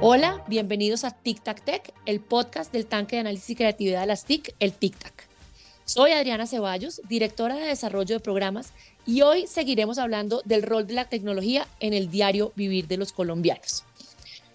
Hola, 0.00 0.44
bienvenidos 0.46 1.02
a 1.02 1.10
Tic 1.10 1.42
Tac 1.42 1.60
Tech, 1.64 1.92
el 2.06 2.20
podcast 2.20 2.72
del 2.72 2.86
tanque 2.86 3.16
de 3.16 3.20
análisis 3.20 3.50
y 3.50 3.56
creatividad 3.56 4.02
de 4.02 4.06
las 4.06 4.26
TIC, 4.26 4.54
el 4.60 4.72
Tic 4.72 4.96
Tac. 4.96 5.28
Soy 5.86 6.12
Adriana 6.12 6.46
Ceballos, 6.46 7.02
directora 7.08 7.56
de 7.56 7.66
desarrollo 7.66 8.14
de 8.14 8.20
programas, 8.20 8.72
y 9.06 9.22
hoy 9.22 9.48
seguiremos 9.48 9.98
hablando 9.98 10.40
del 10.44 10.62
rol 10.62 10.86
de 10.86 10.94
la 10.94 11.08
tecnología 11.08 11.66
en 11.80 11.94
el 11.94 12.10
diario 12.10 12.52
vivir 12.54 12.86
de 12.86 12.96
los 12.96 13.12
colombianos. 13.12 13.82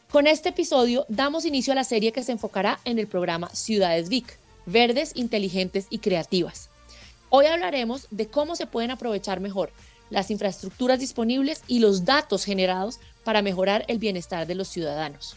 Con 0.10 0.28
este 0.28 0.50
episodio 0.50 1.06
damos 1.10 1.44
inicio 1.44 1.74
a 1.74 1.76
la 1.76 1.84
serie 1.84 2.14
que 2.14 2.24
se 2.24 2.32
enfocará 2.32 2.80
en 2.86 2.98
el 2.98 3.08
programa 3.08 3.50
Ciudades 3.50 4.08
VIC, 4.08 4.40
verdes, 4.66 5.12
inteligentes 5.14 5.88
y 5.90 5.98
creativas. 5.98 6.70
Hoy 7.28 7.48
hablaremos 7.48 8.08
de 8.12 8.28
cómo 8.28 8.56
se 8.56 8.66
pueden 8.66 8.92
aprovechar 8.92 9.42
mejor 9.42 9.74
las 10.14 10.30
infraestructuras 10.30 11.00
disponibles 11.00 11.64
y 11.68 11.80
los 11.80 12.06
datos 12.06 12.46
generados 12.46 13.00
para 13.24 13.42
mejorar 13.42 13.84
el 13.88 13.98
bienestar 13.98 14.46
de 14.46 14.54
los 14.54 14.68
ciudadanos. 14.68 15.36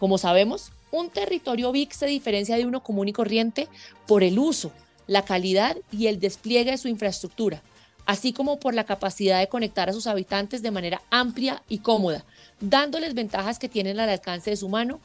Como 0.00 0.18
sabemos, 0.18 0.72
un 0.90 1.10
territorio 1.10 1.70
VIC 1.70 1.92
se 1.92 2.06
diferencia 2.06 2.56
de 2.56 2.66
uno 2.66 2.82
común 2.82 3.06
y 3.06 3.12
corriente 3.12 3.68
por 4.08 4.24
el 4.24 4.40
uso, 4.40 4.72
la 5.06 5.24
calidad 5.24 5.76
y 5.92 6.08
el 6.08 6.18
despliegue 6.18 6.72
de 6.72 6.78
su 6.78 6.88
infraestructura, 6.88 7.62
así 8.04 8.32
como 8.32 8.58
por 8.58 8.74
la 8.74 8.82
capacidad 8.82 9.38
de 9.38 9.48
conectar 9.48 9.88
a 9.88 9.92
sus 9.92 10.08
habitantes 10.08 10.60
de 10.60 10.72
manera 10.72 11.02
amplia 11.10 11.62
y 11.68 11.78
cómoda, 11.78 12.24
dándoles 12.60 13.14
ventajas 13.14 13.60
que 13.60 13.68
tienen 13.68 14.00
al 14.00 14.08
alcance 14.08 14.50
de 14.50 14.56
su 14.56 14.68
mano 14.68 14.98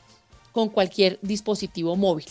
con 0.51 0.69
cualquier 0.69 1.19
dispositivo 1.21 1.95
móvil. 1.95 2.25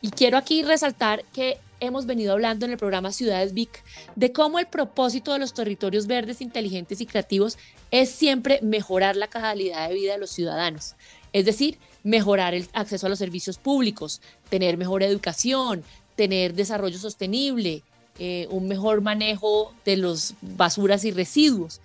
Y 0.00 0.10
quiero 0.10 0.36
aquí 0.36 0.62
resaltar 0.62 1.24
que 1.32 1.58
hemos 1.80 2.06
venido 2.06 2.32
hablando 2.32 2.64
en 2.64 2.72
el 2.72 2.78
programa 2.78 3.12
Ciudades 3.12 3.54
VIC 3.54 3.82
de 4.14 4.32
cómo 4.32 4.58
el 4.58 4.66
propósito 4.66 5.32
de 5.32 5.40
los 5.40 5.52
territorios 5.52 6.06
verdes, 6.06 6.40
inteligentes 6.40 7.00
y 7.00 7.06
creativos 7.06 7.58
es 7.90 8.10
siempre 8.10 8.60
mejorar 8.62 9.16
la 9.16 9.26
calidad 9.26 9.88
de 9.88 9.94
vida 9.94 10.12
de 10.12 10.18
los 10.18 10.30
ciudadanos. 10.30 10.94
Es 11.32 11.44
decir, 11.44 11.78
mejorar 12.04 12.54
el 12.54 12.68
acceso 12.72 13.06
a 13.06 13.10
los 13.10 13.18
servicios 13.18 13.58
públicos, 13.58 14.20
tener 14.48 14.76
mejor 14.76 15.02
educación, 15.02 15.82
tener 16.14 16.54
desarrollo 16.54 16.98
sostenible, 16.98 17.82
eh, 18.18 18.46
un 18.50 18.68
mejor 18.68 19.00
manejo 19.00 19.74
de 19.84 19.96
los 19.96 20.34
basuras 20.40 21.04
y 21.04 21.10
residuos. 21.10 21.80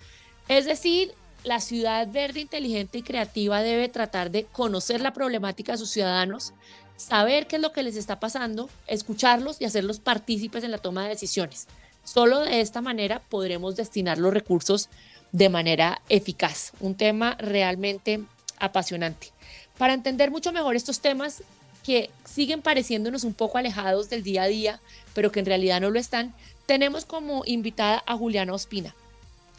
Es 0.48 0.66
decir, 0.66 1.12
la 1.44 1.60
ciudad 1.60 2.06
verde, 2.10 2.40
inteligente 2.40 2.98
y 2.98 3.02
creativa 3.02 3.62
debe 3.62 3.88
tratar 3.88 4.30
de 4.30 4.44
conocer 4.44 5.00
la 5.00 5.12
problemática 5.12 5.72
de 5.72 5.78
sus 5.78 5.90
ciudadanos, 5.90 6.52
saber 6.98 7.46
qué 7.46 7.56
es 7.56 7.62
lo 7.62 7.72
que 7.72 7.82
les 7.82 7.96
está 7.96 8.20
pasando, 8.20 8.68
escucharlos 8.86 9.60
y 9.60 9.64
hacerlos 9.64 10.00
partícipes 10.00 10.64
en 10.64 10.72
la 10.72 10.78
toma 10.78 11.04
de 11.04 11.10
decisiones. 11.10 11.66
Solo 12.04 12.40
de 12.40 12.60
esta 12.60 12.82
manera 12.82 13.22
podremos 13.30 13.76
destinar 13.76 14.18
los 14.18 14.34
recursos 14.34 14.90
de 15.32 15.48
manera 15.48 16.02
eficaz. 16.08 16.72
Un 16.80 16.94
tema 16.94 17.36
realmente 17.38 18.20
apasionante. 18.58 19.32
Para 19.78 19.94
entender 19.94 20.30
mucho 20.30 20.52
mejor 20.52 20.74
estos 20.74 21.00
temas 21.00 21.42
que 21.84 22.10
siguen 22.24 22.60
pareciéndonos 22.60 23.24
un 23.24 23.32
poco 23.32 23.58
alejados 23.58 24.10
del 24.10 24.22
día 24.22 24.42
a 24.42 24.48
día, 24.48 24.80
pero 25.14 25.30
que 25.30 25.40
en 25.40 25.46
realidad 25.46 25.80
no 25.80 25.90
lo 25.90 25.98
están, 25.98 26.34
tenemos 26.66 27.04
como 27.04 27.44
invitada 27.46 28.02
a 28.06 28.16
Juliana 28.16 28.52
Ospina, 28.52 28.94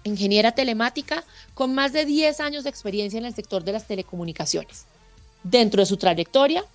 ingeniera 0.03 0.51
telemática 0.51 1.23
con 1.53 1.73
más 1.73 1.93
de 1.93 2.05
10 2.05 2.39
años 2.41 2.63
de 2.65 2.69
experiencia 2.69 3.17
en 3.17 3.25
el 3.25 3.33
sector 3.33 3.63
de 3.63 3.71
las 3.71 3.87
telecomunicaciones. 3.87 4.85
Dentro 5.43 5.81
de 5.81 5.85
su 5.85 5.97
trayectoria, 5.97 6.65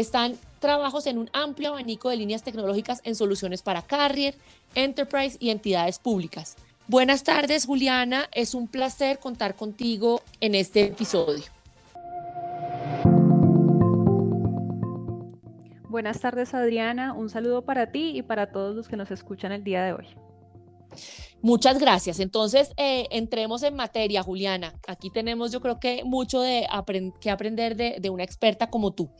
están 0.00 0.36
trabajos 0.58 1.06
en 1.06 1.18
un 1.18 1.30
amplio 1.32 1.70
abanico 1.70 2.10
de 2.10 2.16
líneas 2.16 2.42
tecnológicas 2.42 3.00
en 3.04 3.14
soluciones 3.14 3.62
para 3.62 3.82
carrier, 3.82 4.34
enterprise 4.74 5.36
y 5.40 5.50
entidades 5.50 5.98
públicas. 5.98 6.56
Buenas 6.86 7.22
tardes, 7.22 7.66
Juliana. 7.66 8.28
Es 8.32 8.54
un 8.54 8.66
placer 8.66 9.18
contar 9.18 9.54
contigo 9.54 10.22
en 10.40 10.54
este 10.54 10.86
episodio. 10.86 11.44
Buenas 15.88 16.20
tardes, 16.20 16.54
Adriana. 16.54 17.12
Un 17.12 17.30
saludo 17.30 17.62
para 17.62 17.90
ti 17.90 18.12
y 18.16 18.22
para 18.22 18.52
todos 18.52 18.74
los 18.76 18.88
que 18.88 18.96
nos 18.96 19.10
escuchan 19.10 19.52
el 19.52 19.64
día 19.64 19.82
de 19.84 19.92
hoy. 19.92 20.06
Muchas 21.42 21.78
gracias. 21.78 22.20
Entonces, 22.20 22.72
eh, 22.76 23.06
entremos 23.10 23.62
en 23.62 23.74
materia, 23.74 24.22
Juliana. 24.22 24.74
Aquí 24.86 25.10
tenemos, 25.10 25.52
yo 25.52 25.60
creo 25.60 25.80
que 25.80 26.04
mucho 26.04 26.40
de 26.40 26.66
que 27.20 27.30
aprender 27.30 27.76
de, 27.76 27.96
de, 28.00 28.10
una 28.10 28.24
experta 28.24 28.68
como 28.68 28.92
tú. 28.92 29.10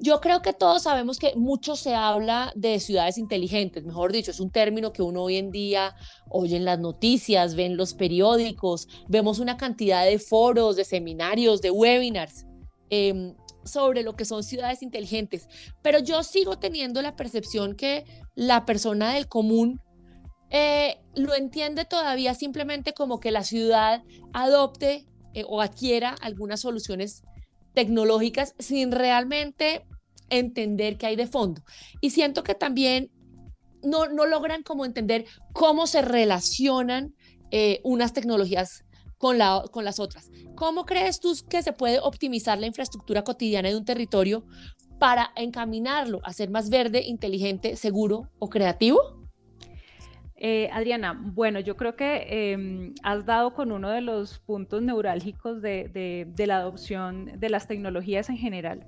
Yo 0.00 0.20
creo 0.20 0.42
que 0.42 0.52
todos 0.52 0.84
sabemos 0.84 1.18
que 1.18 1.34
mucho 1.34 1.74
se 1.74 1.94
habla 1.94 2.52
de 2.54 2.78
ciudades 2.78 3.18
inteligentes, 3.18 3.84
mejor 3.84 4.12
dicho, 4.12 4.30
es 4.30 4.38
un 4.38 4.50
término 4.50 4.92
que 4.92 5.02
uno 5.02 5.24
hoy 5.24 5.36
en 5.36 5.50
día 5.50 5.96
oye 6.30 6.56
en 6.56 6.64
las 6.64 6.78
noticias, 6.78 7.56
ve 7.56 7.66
en 7.66 7.76
los 7.76 7.94
periódicos, 7.94 8.86
vemos 9.08 9.40
una 9.40 9.56
cantidad 9.56 10.04
de 10.04 10.20
foros, 10.20 10.76
de 10.76 10.84
seminarios, 10.84 11.62
de 11.62 11.72
webinars 11.72 12.46
em, 12.90 13.34
sobre 13.64 14.04
lo 14.04 14.14
que 14.14 14.24
son 14.24 14.44
ciudades 14.44 14.82
inteligentes, 14.82 15.48
pero 15.82 15.98
yo 15.98 16.22
sigo 16.22 16.58
teniendo 16.58 17.02
la 17.02 17.16
percepción 17.16 17.74
que 17.74 18.04
la 18.36 18.64
persona 18.66 19.14
del 19.14 19.26
común 19.26 19.80
eh, 20.50 21.00
lo 21.14 21.34
entiende 21.34 21.84
todavía 21.84 22.34
simplemente 22.34 22.94
como 22.94 23.18
que 23.18 23.32
la 23.32 23.42
ciudad 23.42 24.02
adopte 24.32 25.06
eh, 25.34 25.44
o 25.46 25.60
adquiera 25.60 26.14
algunas 26.20 26.60
soluciones 26.60 27.22
tecnológicas 27.74 28.54
sin 28.58 28.92
realmente 28.92 29.86
entender 30.30 30.98
qué 30.98 31.06
hay 31.06 31.16
de 31.16 31.26
fondo. 31.26 31.62
Y 32.00 32.10
siento 32.10 32.42
que 32.42 32.54
también 32.54 33.10
no, 33.82 34.06
no 34.08 34.26
logran 34.26 34.62
como 34.62 34.84
entender 34.84 35.24
cómo 35.52 35.86
se 35.86 36.02
relacionan 36.02 37.14
eh, 37.50 37.80
unas 37.84 38.12
tecnologías 38.12 38.84
con, 39.16 39.38
la, 39.38 39.64
con 39.70 39.84
las 39.84 39.98
otras. 39.98 40.30
¿Cómo 40.54 40.84
crees 40.84 41.20
tú 41.20 41.34
que 41.48 41.62
se 41.62 41.72
puede 41.72 42.00
optimizar 42.00 42.58
la 42.58 42.66
infraestructura 42.66 43.24
cotidiana 43.24 43.68
de 43.68 43.76
un 43.76 43.84
territorio 43.84 44.44
para 44.98 45.32
encaminarlo 45.36 46.20
a 46.24 46.32
ser 46.32 46.50
más 46.50 46.70
verde, 46.70 47.02
inteligente, 47.02 47.76
seguro 47.76 48.28
o 48.38 48.48
creativo? 48.48 49.17
Eh, 50.40 50.70
Adriana, 50.72 51.20
bueno, 51.20 51.58
yo 51.58 51.76
creo 51.76 51.96
que 51.96 52.52
em, 52.52 52.94
has 53.02 53.26
dado 53.26 53.54
con 53.54 53.72
uno 53.72 53.90
de 53.90 54.00
los 54.00 54.38
puntos 54.38 54.80
neurálgicos 54.82 55.60
de, 55.60 56.32
la 56.38 56.58
adopción 56.58 57.40
de 57.40 57.50
las 57.50 57.66
tecnologías 57.66 58.30
en 58.30 58.36
general. 58.36 58.86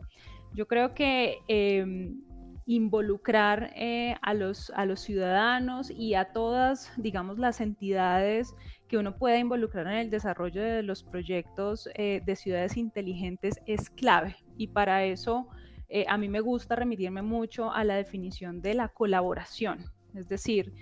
Yo 0.54 0.68
creo 0.68 0.94
que 0.94 1.38
em, 1.48 2.20
involucrar 2.66 3.72
eh, 3.74 4.14
a, 4.22 4.32
los, 4.34 4.72
ciudadanos 4.94 5.90
y 5.90 6.14
a 6.14 6.26
todas, 6.26 6.92
digamos, 6.96 7.40
las 7.40 7.60
entidades 7.60 8.54
que 8.86 8.96
uno 8.96 9.16
pueda 9.18 9.38
involucrar 9.38 9.88
en 9.88 9.94
el 9.94 10.10
desarrollo 10.10 10.62
de 10.62 10.84
los 10.84 11.02
proyectos 11.02 11.88
eh, 11.96 12.22
de 12.24 12.36
ciudades 12.36 12.76
inteligentes 12.76 13.58
es 13.66 13.90
clave. 13.90 14.36
Y 14.56 14.68
para 14.68 15.04
eso 15.04 15.48
a 16.06 16.16
mí 16.16 16.28
me 16.28 16.38
gusta 16.38 16.76
remitirme 16.76 17.20
mucho 17.20 17.72
a 17.72 17.82
la 17.82 17.96
definición 17.96 18.62
de 18.62 18.74
la 18.74 18.86
colaboración. 18.90 19.90
Es 20.14 20.28
decir, 20.28 20.72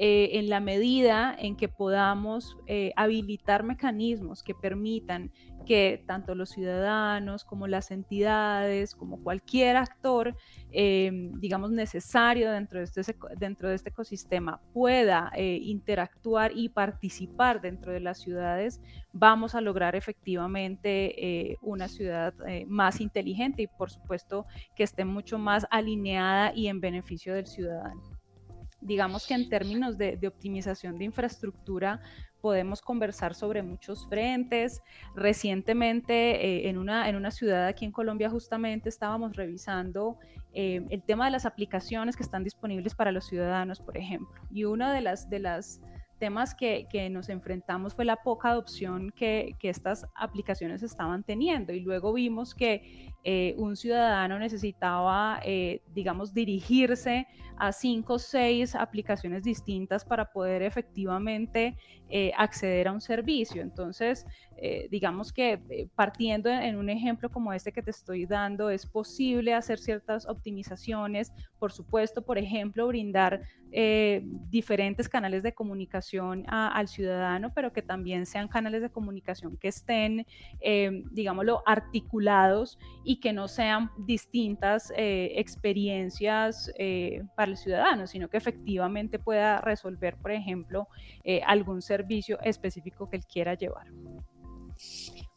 eh, 0.00 0.38
en 0.38 0.48
la 0.48 0.60
medida 0.60 1.34
en 1.36 1.56
que 1.56 1.66
podamos 1.68 2.56
eh, 2.68 2.92
habilitar 2.94 3.64
mecanismos 3.64 4.44
que 4.44 4.54
permitan 4.54 5.32
que 5.66 6.04
tanto 6.06 6.36
los 6.36 6.50
ciudadanos 6.50 7.44
como 7.44 7.66
las 7.66 7.90
entidades, 7.90 8.94
como 8.94 9.20
cualquier 9.24 9.76
actor, 9.76 10.36
eh, 10.70 11.10
digamos, 11.40 11.72
necesario 11.72 12.52
dentro 12.52 12.78
de 12.78 12.84
este, 12.84 13.16
dentro 13.40 13.70
de 13.70 13.74
este 13.74 13.88
ecosistema 13.88 14.60
pueda 14.72 15.32
interactuar 15.36 16.52
y 16.54 16.68
participar 16.68 17.60
dentro 17.60 17.90
de 17.90 17.98
las 17.98 18.18
ciudades, 18.20 18.80
vamos 19.12 19.56
a 19.56 19.60
lograr 19.60 19.96
efectivamente 19.96 21.58
una 21.60 21.88
ciudad 21.88 22.34
más 22.68 23.00
inteligente 23.00 23.62
y 23.62 23.66
por 23.66 23.90
supuesto 23.90 24.46
que 24.76 24.84
esté 24.84 25.04
mucho 25.04 25.38
más 25.38 25.66
alineada 25.70 26.52
y 26.54 26.68
en 26.68 26.80
beneficio 26.80 27.34
del 27.34 27.48
ciudadano 27.48 28.17
digamos 28.80 29.26
que 29.26 29.34
en 29.34 29.48
términos 29.48 29.98
de, 29.98 30.18
optimización 30.26 30.98
de 30.98 31.04
infraestructura 31.04 32.00
podemos 32.40 32.80
conversar 32.80 33.34
sobre 33.34 33.62
muchos 33.62 34.08
frentes. 34.08 34.80
Recientemente 35.14 36.14
eh, 36.44 36.68
en, 36.68 36.78
una, 36.78 37.08
en 37.08 37.16
una 37.16 37.30
ciudad 37.30 37.66
aquí 37.66 37.84
en 37.84 37.92
Colombia 37.92 38.30
justamente 38.30 38.88
estábamos 38.88 39.36
revisando 39.36 40.18
eh, 40.52 40.86
el 40.90 41.02
tema 41.02 41.24
de 41.24 41.32
las 41.32 41.46
aplicaciones 41.46 42.16
que 42.16 42.22
están 42.22 42.44
disponibles 42.44 42.94
para 42.94 43.12
los 43.12 43.26
ciudadanos, 43.26 43.80
por 43.80 43.96
ejemplo. 43.96 44.40
Y 44.50 44.64
una 44.64 44.92
de 44.92 45.00
las, 45.00 45.28
de 45.28 45.40
las 45.40 45.80
temas 46.18 46.54
que, 46.54 47.08
nos 47.10 47.28
enfrentamos 47.28 47.94
fue 47.94 48.04
la 48.04 48.16
poca 48.16 48.50
adopción 48.50 49.10
que, 49.10 49.54
estas 49.62 50.06
aplicaciones 50.14 50.82
estaban 50.82 51.22
teniendo 51.22 51.72
y 51.72 51.80
luego 51.80 52.12
vimos 52.12 52.54
que 52.54 53.12
eh, 53.24 53.54
un 53.58 53.76
ciudadano 53.76 54.38
necesitaba, 54.38 55.40
eh, 55.44 55.82
digamos, 55.92 56.32
dirigirse 56.32 57.26
a 57.56 57.72
cinco 57.72 58.14
o 58.14 58.18
seis 58.18 58.76
aplicaciones 58.76 59.42
distintas 59.42 60.04
para 60.04 60.30
poder 60.30 60.62
efectivamente 60.62 61.76
eh, 62.08 62.30
acceder 62.36 62.86
a 62.86 62.92
un 62.92 63.00
servicio. 63.00 63.60
Entonces, 63.60 64.24
digamos 64.90 65.32
que 65.32 65.88
partiendo 65.94 66.50
en 66.50 66.74
un 66.76 66.90
ejemplo 66.90 67.30
como 67.30 67.52
este 67.52 67.70
que 67.70 67.80
te 67.80 67.92
estoy 67.92 68.26
dando, 68.26 68.70
es 68.70 68.86
posible 68.86 69.54
hacer 69.54 69.78
ciertas 69.78 70.26
optimizaciones, 70.26 71.32
por 71.60 71.70
supuesto, 71.70 72.22
por 72.22 72.38
ejemplo, 72.38 72.88
brindar 72.88 73.42
diferentes 74.50 75.08
canales 75.08 75.44
de 75.44 75.52
comunicación 75.52 76.44
al 76.48 76.88
ciudadano, 76.88 77.52
pero 77.54 77.72
que 77.72 77.82
también 77.82 78.26
sean 78.26 78.48
canales 78.48 78.82
de 78.82 78.90
comunicación 78.90 79.56
que 79.58 79.68
estén, 79.68 80.26
digámoslo, 81.12 81.62
articulados 81.64 82.80
y 83.08 83.20
que 83.20 83.32
no 83.32 83.48
sean 83.48 83.90
distintas 83.96 84.92
eh, 84.94 85.32
experiencias 85.36 86.70
eh, 86.76 87.22
para 87.34 87.52
el 87.52 87.56
ciudadano, 87.56 88.06
sino 88.06 88.28
que 88.28 88.36
efectivamente 88.36 89.18
pueda 89.18 89.62
resolver, 89.62 90.18
por 90.18 90.30
ejemplo, 90.30 90.88
algún 91.46 91.80
servicio 91.80 92.38
específico 92.42 93.08
que 93.08 93.16
él 93.16 93.24
quiera 93.24 93.54
llevar. 93.54 93.86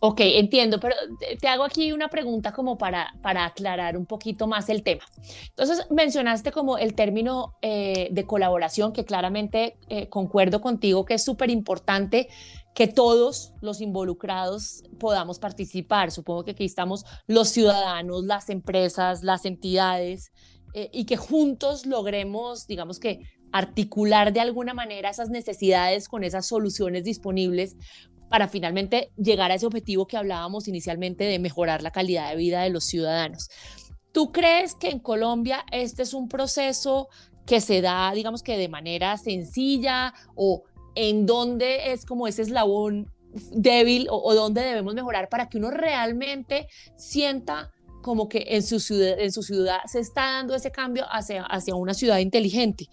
Ok, 0.03 0.21
entiendo, 0.21 0.79
pero 0.79 0.95
te 1.39 1.47
hago 1.47 1.63
aquí 1.63 1.91
una 1.91 2.07
pregunta 2.07 2.51
como 2.53 2.75
para, 2.75 3.13
para 3.21 3.45
aclarar 3.45 3.95
un 3.95 4.07
poquito 4.07 4.47
más 4.47 4.67
el 4.69 4.81
tema. 4.81 5.03
Entonces, 5.49 5.85
mencionaste 5.91 6.51
como 6.51 6.79
el 6.79 6.95
término 6.95 7.53
eh, 7.61 8.07
de 8.09 8.25
colaboración, 8.25 8.93
que 8.93 9.05
claramente 9.05 9.77
eh, 9.89 10.09
concuerdo 10.09 10.59
contigo 10.59 11.05
que 11.05 11.13
es 11.13 11.23
súper 11.23 11.51
importante 11.51 12.29
que 12.73 12.87
todos 12.87 13.53
los 13.61 13.81
involucrados 13.81 14.83
podamos 14.99 15.39
participar. 15.39 16.11
Supongo 16.11 16.45
que 16.45 16.51
aquí 16.51 16.65
estamos 16.65 17.05
los 17.27 17.49
ciudadanos, 17.49 18.23
las 18.23 18.49
empresas, 18.49 19.23
las 19.23 19.45
entidades, 19.45 20.31
eh, 20.73 20.89
y 20.93 21.05
que 21.05 21.17
juntos 21.17 21.85
logremos, 21.85 22.65
digamos 22.67 22.99
que, 22.99 23.19
articular 23.51 24.31
de 24.31 24.39
alguna 24.39 24.73
manera 24.73 25.09
esas 25.09 25.29
necesidades 25.29 26.07
con 26.07 26.23
esas 26.23 26.47
soluciones 26.47 27.03
disponibles 27.03 27.75
para 28.29 28.47
finalmente 28.47 29.11
llegar 29.17 29.51
a 29.51 29.55
ese 29.55 29.65
objetivo 29.65 30.07
que 30.07 30.15
hablábamos 30.15 30.69
inicialmente 30.69 31.25
de 31.25 31.37
mejorar 31.37 31.83
la 31.83 31.91
calidad 31.91 32.29
de 32.29 32.37
vida 32.37 32.61
de 32.61 32.69
los 32.69 32.85
ciudadanos. 32.85 33.49
¿Tú 34.13 34.31
crees 34.31 34.73
que 34.73 34.89
en 34.89 34.99
Colombia 34.99 35.65
este 35.71 36.03
es 36.03 36.13
un 36.13 36.29
proceso 36.29 37.09
que 37.45 37.59
se 37.59 37.81
da, 37.81 38.11
digamos 38.13 38.43
que 38.43 38.57
de 38.57 38.69
manera 38.69 39.17
sencilla 39.17 40.13
o 40.35 40.63
en 40.95 41.25
dónde 41.25 41.91
es 41.91 42.05
como 42.05 42.27
ese 42.27 42.41
eslabón 42.41 43.11
débil 43.51 44.07
o, 44.09 44.33
dónde 44.33 44.61
debemos 44.61 44.93
mejorar 44.93 45.29
para 45.29 45.47
que 45.47 45.57
uno 45.57 45.71
realmente 45.71 46.67
sienta 46.97 47.71
como 48.01 48.27
que 48.27 48.45
en 48.49 48.63
su 48.63 48.79
ciudad, 48.79 49.19
en 49.19 49.31
su 49.31 49.43
ciudad 49.43 49.79
se 49.85 49.99
está 49.99 50.33
dando 50.33 50.55
ese 50.55 50.71
cambio 50.71 51.05
hacia, 51.09 51.43
hacia 51.43 51.75
una 51.75 51.93
ciudad 51.93 52.17
inteligente? 52.17 52.87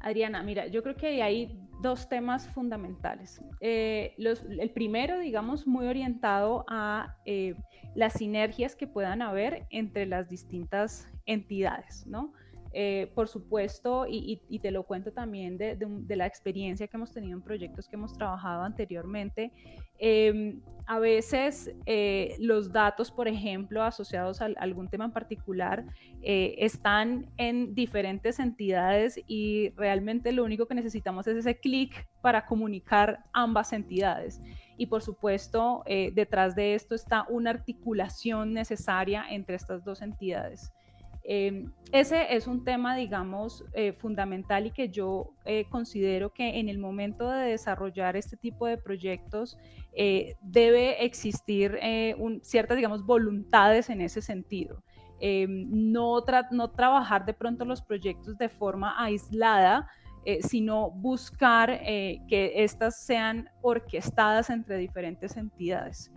Adriana, 0.00 0.42
mira, 0.42 0.66
yo 0.66 0.82
creo 0.82 0.96
que 0.96 1.22
hay 1.22 1.58
dos 1.80 2.08
temas 2.08 2.48
fundamentales. 2.48 3.40
Eh, 3.60 4.14
el 4.16 4.70
primero, 4.70 5.18
digamos, 5.18 5.66
muy 5.66 5.86
orientado 5.86 6.64
a 6.68 7.16
eh, 7.24 7.54
las 7.94 8.14
sinergias 8.14 8.76
que 8.76 8.86
puedan 8.86 9.22
haber 9.22 9.66
entre 9.70 10.06
las 10.06 10.28
distintas 10.28 11.08
entidades, 11.26 12.06
¿no? 12.06 12.32
Eh, 12.74 13.12
por 13.14 13.28
supuesto, 13.28 14.06
y, 14.08 14.40
te 14.60 14.70
lo 14.70 14.84
cuento 14.84 15.12
también 15.12 15.58
de, 15.58 15.76
la 16.16 16.26
experiencia 16.26 16.86
que 16.86 16.96
hemos 16.96 17.12
tenido 17.12 17.36
en 17.36 17.42
proyectos 17.42 17.88
que 17.88 17.96
hemos 17.96 18.14
trabajado 18.14 18.62
anteriormente, 18.62 19.52
em, 19.98 20.60
a 20.86 20.98
veces 20.98 21.70
eh, 21.86 22.34
los 22.38 22.72
datos, 22.72 23.10
por 23.10 23.28
ejemplo, 23.28 23.82
asociados 23.82 24.40
a, 24.40 24.46
algún 24.56 24.88
tema 24.88 25.04
en 25.04 25.12
particular, 25.12 25.84
eh, 26.22 26.54
están 26.58 27.30
en 27.36 27.74
diferentes 27.74 28.38
entidades 28.38 29.20
y 29.26 29.70
realmente 29.76 30.32
lo 30.32 30.44
único 30.44 30.66
que 30.66 30.74
necesitamos 30.74 31.26
es 31.26 31.36
ese 31.36 31.58
clic 31.60 32.08
para 32.22 32.46
comunicar 32.46 33.24
ambas 33.32 33.72
entidades. 33.72 34.40
Y 34.78 34.86
por 34.86 35.02
supuesto, 35.02 35.84
detrás 35.86 36.56
de 36.56 36.74
esto 36.74 36.94
está 36.94 37.26
una 37.28 37.50
articulación 37.50 38.52
necesaria 38.54 39.24
entre 39.28 39.56
estas 39.56 39.84
dos 39.84 40.00
entidades. 40.02 40.72
Em, 41.24 41.70
ese 41.92 42.34
es 42.34 42.46
un 42.46 42.64
tema, 42.64 42.96
digamos, 42.96 43.64
eh, 43.74 43.92
fundamental 43.92 44.66
y 44.66 44.70
que 44.70 44.88
yo 44.88 45.30
eh, 45.44 45.66
considero 45.70 46.32
que 46.32 46.58
en 46.58 46.68
el 46.68 46.78
momento 46.78 47.30
de 47.30 47.50
desarrollar 47.50 48.16
este 48.16 48.36
tipo 48.36 48.66
de 48.66 48.78
proyectos 48.78 49.56
eh, 49.92 50.34
debe 50.40 51.04
existir 51.04 51.78
ciertas, 52.42 52.76
digamos, 52.76 53.04
voluntades 53.04 53.90
en 53.90 54.00
ese 54.00 54.22
sentido. 54.22 54.82
Em, 55.20 55.68
no, 55.70 56.24
no 56.50 56.70
trabajar 56.70 57.24
de 57.24 57.34
pronto 57.34 57.64
los 57.64 57.82
proyectos 57.82 58.36
de 58.38 58.48
forma 58.48 58.94
aislada, 58.98 59.88
sino 60.40 60.92
buscar 60.92 61.80
que 61.80 62.52
éstas 62.62 63.04
sean 63.04 63.48
orquestadas 63.60 64.50
entre 64.50 64.76
diferentes 64.76 65.36
entidades. 65.36 66.12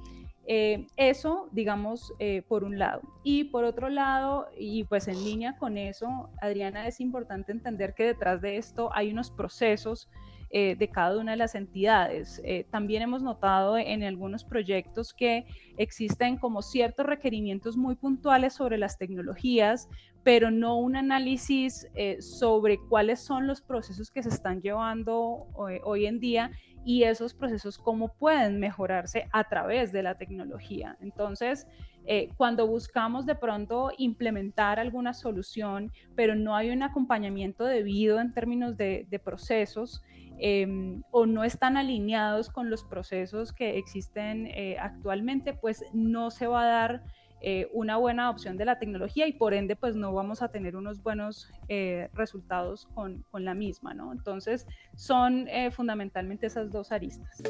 Eh, 0.47 0.85
eso, 0.95 1.49
digamos, 1.51 2.13
eh, 2.19 2.43
por 2.47 2.63
un 2.63 2.77
lado. 2.77 3.01
Y 3.23 3.45
por 3.45 3.63
otro 3.63 3.89
lado, 3.89 4.47
y 4.57 4.83
pues 4.83 5.07
en 5.07 5.23
línea 5.23 5.57
con 5.57 5.77
eso, 5.77 6.29
Adriana, 6.39 6.87
es 6.87 6.99
importante 6.99 7.51
entender 7.51 7.95
que 7.95 8.03
detrás 8.03 8.41
de 8.41 8.57
esto 8.57 8.89
hay 8.93 9.11
unos 9.11 9.31
procesos 9.31 10.07
eh, 10.51 10.75
de 10.75 10.87
cada 10.89 11.19
una 11.19 11.31
de 11.31 11.37
las 11.37 11.55
entidades. 11.55 12.41
también 12.69 13.01
hemos 13.01 13.23
notado 13.23 13.77
en 13.77 14.03
algunos 14.03 14.45
proyectos 14.45 15.13
que 15.13 15.45
existen 15.77 16.37
como 16.37 16.61
ciertos 16.61 17.05
requerimientos 17.05 17.75
muy 17.75 17.95
puntuales 17.95 18.53
sobre 18.53 18.77
las 18.77 18.97
tecnologías, 18.97 19.89
pero 20.23 20.51
no 20.51 20.77
un 20.77 20.95
análisis 20.95 21.87
sobre 22.19 22.77
cuáles 22.77 23.19
son 23.19 23.47
los 23.47 23.61
procesos 23.61 24.11
que 24.11 24.23
se 24.23 24.29
están 24.29 24.61
llevando 24.61 25.47
hoy 25.55 26.05
en 26.05 26.19
día 26.19 26.51
y 26.85 27.03
esos 27.03 27.33
procesos 27.33 27.79
cómo 27.79 28.13
pueden 28.13 28.59
mejorarse 28.59 29.27
a 29.33 29.43
través 29.45 29.91
de 29.91 30.03
la 30.03 30.17
tecnología. 30.17 30.95
Entonces, 31.01 31.67
eh, 32.05 32.29
cuando 32.37 32.67
buscamos 32.67 33.25
de 33.25 33.33
pronto 33.33 33.91
implementar 33.97 34.79
alguna 34.79 35.15
solución, 35.15 35.91
pero 36.15 36.35
no 36.35 36.55
hay 36.55 36.69
un 36.69 36.83
acompañamiento 36.83 37.65
debido 37.65 38.19
en 38.19 38.31
términos 38.31 38.77
de, 38.77 39.21
procesos 39.23 40.03
em, 40.37 41.01
o 41.09 41.25
no 41.25 41.43
están 41.43 41.77
alineados 41.77 42.49
con 42.49 42.69
los 42.69 42.83
procesos 42.83 43.51
que 43.51 43.79
existen 43.79 44.45
eh, 44.45 44.77
actualmente, 44.79 45.53
pues 45.53 45.83
no 45.93 46.29
se 46.29 46.45
va 46.45 46.63
a 46.63 46.67
dar 46.67 47.03
eh, 47.47 47.69
una 47.73 47.97
buena 47.97 48.31
opción 48.31 48.57
de 48.57 48.65
la 48.65 48.79
tecnología 48.79 49.27
y 49.27 49.33
por 49.33 49.53
ende 49.53 49.75
pues 49.75 49.95
no 49.95 50.11
vamos 50.11 50.41
a 50.41 50.47
tener 50.47 50.75
unos 50.75 51.03
buenos 51.03 51.47
eh, 51.67 52.09
resultados 52.15 52.87
con, 52.95 53.23
con, 53.29 53.45
la 53.45 53.53
misma, 53.53 53.93
¿no? 53.93 54.11
Entonces 54.11 54.65
son 54.95 55.47
eh, 55.49 55.69
fundamentalmente 55.69 56.47
esas 56.47 56.71
dos 56.71 56.91
aristas. 56.91 57.43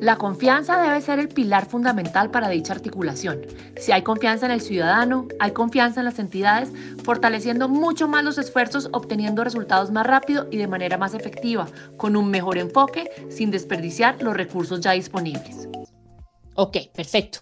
La 0.00 0.16
confianza 0.16 0.82
debe 0.82 1.00
ser 1.00 1.20
el 1.20 1.28
pilar 1.28 1.66
fundamental 1.66 2.32
para 2.32 2.48
dicha 2.48 2.72
articulación. 2.72 3.42
Si 3.76 3.92
hay 3.92 4.02
confianza 4.02 4.46
en 4.46 4.52
el 4.52 4.60
ciudadano, 4.60 5.28
hay 5.38 5.52
confianza 5.52 6.00
en 6.00 6.06
las 6.06 6.18
entidades, 6.18 6.72
fortaleciendo 7.04 7.68
mucho 7.68 8.08
más 8.08 8.24
los 8.24 8.36
esfuerzos, 8.36 8.88
obteniendo 8.92 9.44
resultados 9.44 9.92
más 9.92 10.08
rápido 10.08 10.48
y 10.50 10.56
de 10.56 10.66
manera 10.66 10.98
más 10.98 11.14
efectiva, 11.14 11.68
con 11.96 12.16
un 12.16 12.32
mejor 12.32 12.58
enfoque, 12.58 13.08
sin 13.28 13.52
desperdiciar 13.52 14.20
los 14.24 14.36
recursos 14.36 14.80
ya 14.80 14.90
disponibles. 14.90 15.68
Ok, 16.56 16.78
perfecto. 16.92 17.38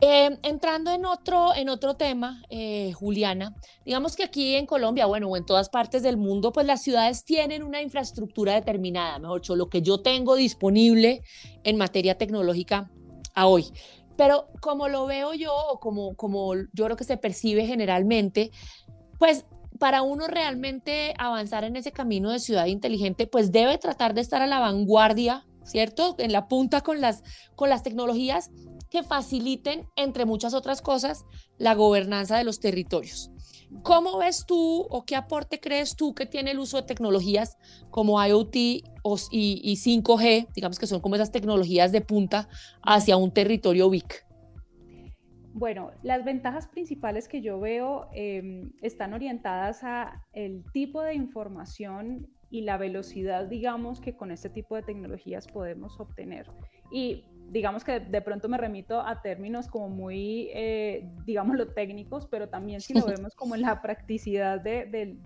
Em, 0.00 0.38
entrando 0.42 0.92
en 0.92 1.04
otro, 1.04 1.52
en 1.56 1.68
otro 1.68 1.96
tema, 1.96 2.44
eh, 2.50 2.92
Juliana, 2.92 3.56
digamos 3.84 4.14
que 4.14 4.22
aquí 4.22 4.54
en 4.54 4.64
Colombia, 4.64 5.06
bueno, 5.06 5.26
o 5.26 5.36
en 5.36 5.44
todas 5.44 5.70
partes 5.70 6.04
del 6.04 6.16
mundo, 6.16 6.52
pues 6.52 6.66
las 6.66 6.82
ciudades 6.82 7.24
tienen 7.24 7.64
una 7.64 7.82
infraestructura 7.82 8.54
determinada, 8.54 9.18
mejor 9.18 9.40
dicho, 9.40 9.56
lo 9.56 9.68
que 9.68 9.82
yo 9.82 10.00
tengo 10.00 10.36
disponible 10.36 11.22
en 11.64 11.76
materia 11.76 12.16
tecnológica 12.16 12.92
a 13.34 13.48
hoy. 13.48 13.72
Pero 14.16 14.48
como 14.60 14.88
lo 14.88 15.04
veo 15.06 15.34
yo, 15.34 15.52
o 15.52 15.80
como, 15.80 16.14
como 16.14 16.54
yo 16.54 16.84
creo 16.84 16.96
que 16.96 17.04
se 17.04 17.16
percibe 17.16 17.66
generalmente, 17.66 18.52
pues 19.18 19.46
para 19.80 20.02
uno 20.02 20.28
realmente 20.28 21.12
avanzar 21.18 21.64
en 21.64 21.74
ese 21.74 21.90
camino 21.90 22.30
de 22.30 22.38
ciudad 22.38 22.66
inteligente, 22.66 23.26
pues 23.26 23.50
debe 23.50 23.78
tratar 23.78 24.14
de 24.14 24.20
estar 24.20 24.42
a 24.42 24.46
la 24.46 24.60
vanguardia, 24.60 25.44
¿cierto? 25.64 26.14
En 26.18 26.32
la 26.32 26.46
punta 26.46 26.82
con 26.82 27.00
las, 27.00 27.24
con 27.56 27.68
las 27.68 27.82
tecnologías 27.82 28.50
que 28.90 29.02
faciliten, 29.02 29.86
entre 29.96 30.24
muchas 30.24 30.54
otras 30.54 30.82
cosas, 30.82 31.24
la 31.58 31.74
gobernanza 31.74 32.36
de 32.36 32.44
los 32.44 32.60
territorios. 32.60 33.30
¿Cómo 33.82 34.18
ves 34.18 34.44
tú 34.46 34.86
o 34.88 35.04
qué 35.04 35.14
aporte 35.14 35.60
crees 35.60 35.94
tú 35.94 36.14
que 36.14 36.24
tiene 36.26 36.52
el 36.52 36.58
uso 36.58 36.78
de 36.78 36.84
tecnologías 36.84 37.58
como 37.90 38.24
IoT 38.24 38.56
y, 38.56 38.82
5G, 39.76 40.48
digamos 40.54 40.78
que 40.78 40.86
son 40.86 41.00
como 41.00 41.16
esas 41.16 41.32
tecnologías 41.32 41.92
de 41.92 42.00
punta, 42.00 42.48
hacia 42.82 43.16
un 43.16 43.30
territorio 43.32 43.88
WIC? 43.88 44.26
Bueno, 45.52 45.90
las 46.02 46.24
ventajas 46.24 46.68
principales 46.68 47.28
que 47.28 47.42
yo 47.42 47.58
veo 47.58 48.08
em, 48.12 48.72
están 48.80 49.12
orientadas 49.12 49.82
a 49.82 50.24
el 50.32 50.62
tipo 50.72 51.02
de 51.02 51.14
información 51.14 52.28
y 52.50 52.62
la 52.62 52.78
velocidad, 52.78 53.46
digamos, 53.46 54.00
que 54.00 54.16
con 54.16 54.30
este 54.30 54.48
tipo 54.48 54.76
de 54.76 54.82
tecnologías 54.82 55.46
podemos 55.46 55.98
obtener. 56.00 56.46
Y 56.90 57.24
digamos 57.50 57.84
que 57.84 58.00
de 58.00 58.20
pronto 58.20 58.48
me 58.48 58.58
remito 58.58 59.00
a 59.00 59.22
términos 59.22 59.68
como 59.68 59.88
muy, 59.88 60.50
eh, 60.52 61.08
digámoslo, 61.24 61.68
técnicos, 61.68 62.26
pero 62.26 62.48
también 62.48 62.80
si 62.80 62.94
lo 62.94 63.04
vemos 63.06 63.34
como 63.34 63.54
en 63.54 63.62
la 63.62 63.80
practicidad 63.80 64.60
del, 64.60 65.18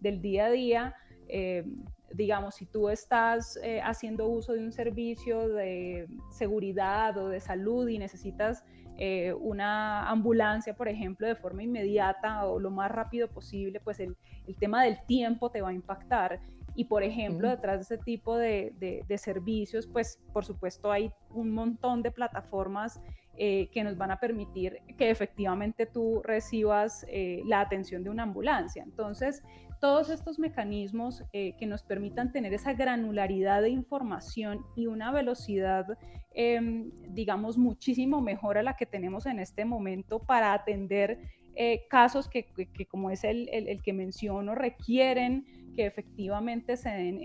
día 0.00 0.46
a 0.46 0.50
día, 0.50 0.94
eh, 1.28 1.64
digamos, 2.12 2.54
si 2.54 2.66
tú 2.66 2.88
estás 2.88 3.58
eh, 3.62 3.80
haciendo 3.82 4.28
uso 4.28 4.52
de 4.52 4.60
un 4.60 4.72
servicio 4.72 5.48
de 5.48 6.06
seguridad 6.30 7.16
o 7.18 7.28
de 7.28 7.40
salud 7.40 7.88
y 7.88 7.98
necesitas 7.98 8.64
eh, 8.98 9.34
una 9.34 10.08
ambulancia, 10.08 10.74
por 10.74 10.88
ejemplo, 10.88 11.26
de 11.26 11.34
forma 11.34 11.62
inmediata 11.62 12.46
o 12.46 12.58
lo 12.58 12.70
más 12.70 12.90
rápido 12.90 13.28
posible, 13.28 13.80
pues 13.80 14.00
el, 14.00 14.16
el 14.46 14.56
tema 14.56 14.84
del 14.84 14.98
tiempo 15.06 15.50
te 15.50 15.60
va 15.60 15.68
a 15.68 15.74
impactar 15.74 16.40
Y 16.76 16.84
por 16.84 17.02
ejemplo, 17.02 17.48
detrás 17.48 17.78
de 17.78 17.94
ese 17.94 18.04
tipo 18.04 18.36
de, 18.36 18.72
de, 18.78 19.18
servicios, 19.18 19.86
pues 19.86 20.20
por 20.32 20.44
supuesto 20.44 20.92
hay 20.92 21.10
un 21.30 21.50
montón 21.50 22.02
de 22.02 22.10
plataformas 22.10 23.00
eh, 23.38 23.68
que 23.72 23.82
nos 23.82 23.96
van 23.96 24.10
a 24.10 24.20
permitir 24.20 24.80
que 24.96 25.10
efectivamente 25.10 25.86
tú 25.86 26.22
recibas 26.22 27.04
eh, 27.08 27.42
la 27.46 27.60
atención 27.60 28.04
de 28.04 28.10
una 28.10 28.24
ambulancia. 28.24 28.82
Entonces, 28.82 29.42
todos 29.80 30.10
estos 30.10 30.38
mecanismos 30.38 31.22
eh, 31.32 31.54
que 31.58 31.66
nos 31.66 31.82
permitan 31.82 32.32
tener 32.32 32.52
esa 32.52 32.72
granularidad 32.72 33.62
de 33.62 33.70
información 33.70 34.64
y 34.74 34.86
una 34.86 35.12
velocidad, 35.12 35.98
em, 36.34 36.90
digamos, 37.08 37.58
muchísimo 37.58 38.20
mejor 38.20 38.58
a 38.58 38.62
la 38.62 38.76
que 38.76 38.86
tenemos 38.86 39.26
en 39.26 39.38
este 39.38 39.64
momento 39.64 40.18
para 40.20 40.52
atender 40.52 41.18
eh, 41.58 41.86
casos 41.88 42.28
que, 42.28 42.46
como 42.90 43.10
es 43.10 43.24
el, 43.24 43.80
que 43.82 43.94
menciono, 43.94 44.54
requieren 44.54 45.46
que 45.76 45.86
efectivamente 45.86 46.76
se 46.76 46.88
den 46.88 47.20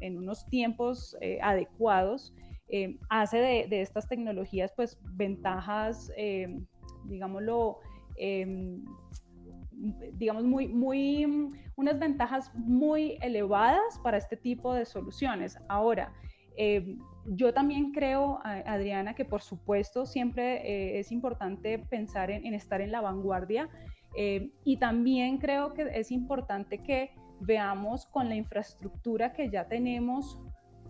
en, 0.00 0.18
unos 0.18 0.46
tiempos 0.46 1.16
eh, 1.20 1.38
adecuados, 1.42 2.34
hace 3.08 3.38
de, 3.38 3.80
estas 3.80 4.06
tecnologías 4.08 4.72
pues 4.76 4.98
ventajas, 5.14 6.12
digámoslo, 7.06 7.78
em, 8.18 8.84
digamos, 10.14 10.44
muy, 10.44 10.68
muy, 10.68 11.50
unas 11.76 11.98
ventajas 11.98 12.52
muy 12.54 13.16
elevadas 13.22 13.98
para 14.02 14.18
este 14.18 14.36
tipo 14.36 14.74
de 14.74 14.84
soluciones. 14.84 15.58
Ahora, 15.68 16.12
eh, 16.56 16.96
yo 17.26 17.52
también 17.52 17.92
creo, 17.92 18.40
Adriana, 18.42 19.14
que 19.14 19.24
por 19.24 19.42
supuesto 19.42 20.06
siempre 20.06 20.56
eh, 20.66 20.98
es 20.98 21.12
importante 21.12 21.78
pensar 21.78 22.30
en, 22.30 22.54
estar 22.54 22.80
en 22.80 22.90
la 22.90 23.00
vanguardia 23.00 23.68
eh, 24.16 24.50
y 24.64 24.78
también 24.78 25.38
creo 25.38 25.74
que 25.74 25.88
es 25.94 26.10
importante 26.10 26.82
que 26.82 27.10
veamos 27.40 28.06
con 28.06 28.28
la 28.28 28.34
infraestructura 28.34 29.32
que 29.32 29.50
ya 29.50 29.68
tenemos 29.68 30.38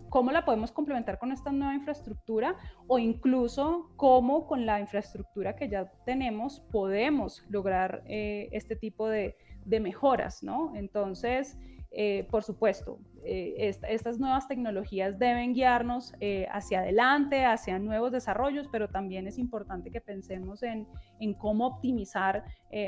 cómo 0.09 0.31
la 0.31 0.43
podemos 0.43 0.71
complementar 0.71 1.19
con 1.19 1.31
esta 1.31 1.51
nueva 1.51 1.75
infraestructura 1.75 2.55
o 2.87 2.99
incluso 2.99 3.91
cómo 3.95 4.47
con 4.47 4.65
la 4.65 4.79
infraestructura 4.79 5.55
que 5.55 5.69
ya 5.69 5.91
tenemos 6.05 6.59
podemos 6.71 7.45
lograr 7.49 8.03
eh, 8.05 8.49
este 8.51 8.75
tipo 8.75 9.07
de, 9.07 9.35
mejoras, 9.65 10.41
¿no? 10.41 10.75
Entonces, 10.75 11.55
eh, 11.91 12.27
por 12.31 12.43
supuesto, 12.43 12.97
eh, 13.23 13.73
estas 13.87 14.19
nuevas 14.19 14.47
tecnologías 14.47 15.17
deben 15.19 15.53
guiarnos 15.53 16.13
hacia 16.51 16.79
adelante, 16.79 17.45
hacia 17.45 17.79
nuevos 17.79 18.11
desarrollos, 18.11 18.67
pero 18.71 18.87
también 18.87 19.27
es 19.27 19.37
importante 19.37 19.91
que 19.91 20.01
pensemos 20.01 20.63
en, 20.63 20.87
en 21.19 21.33
cómo 21.33 21.67
optimizar 21.67 22.43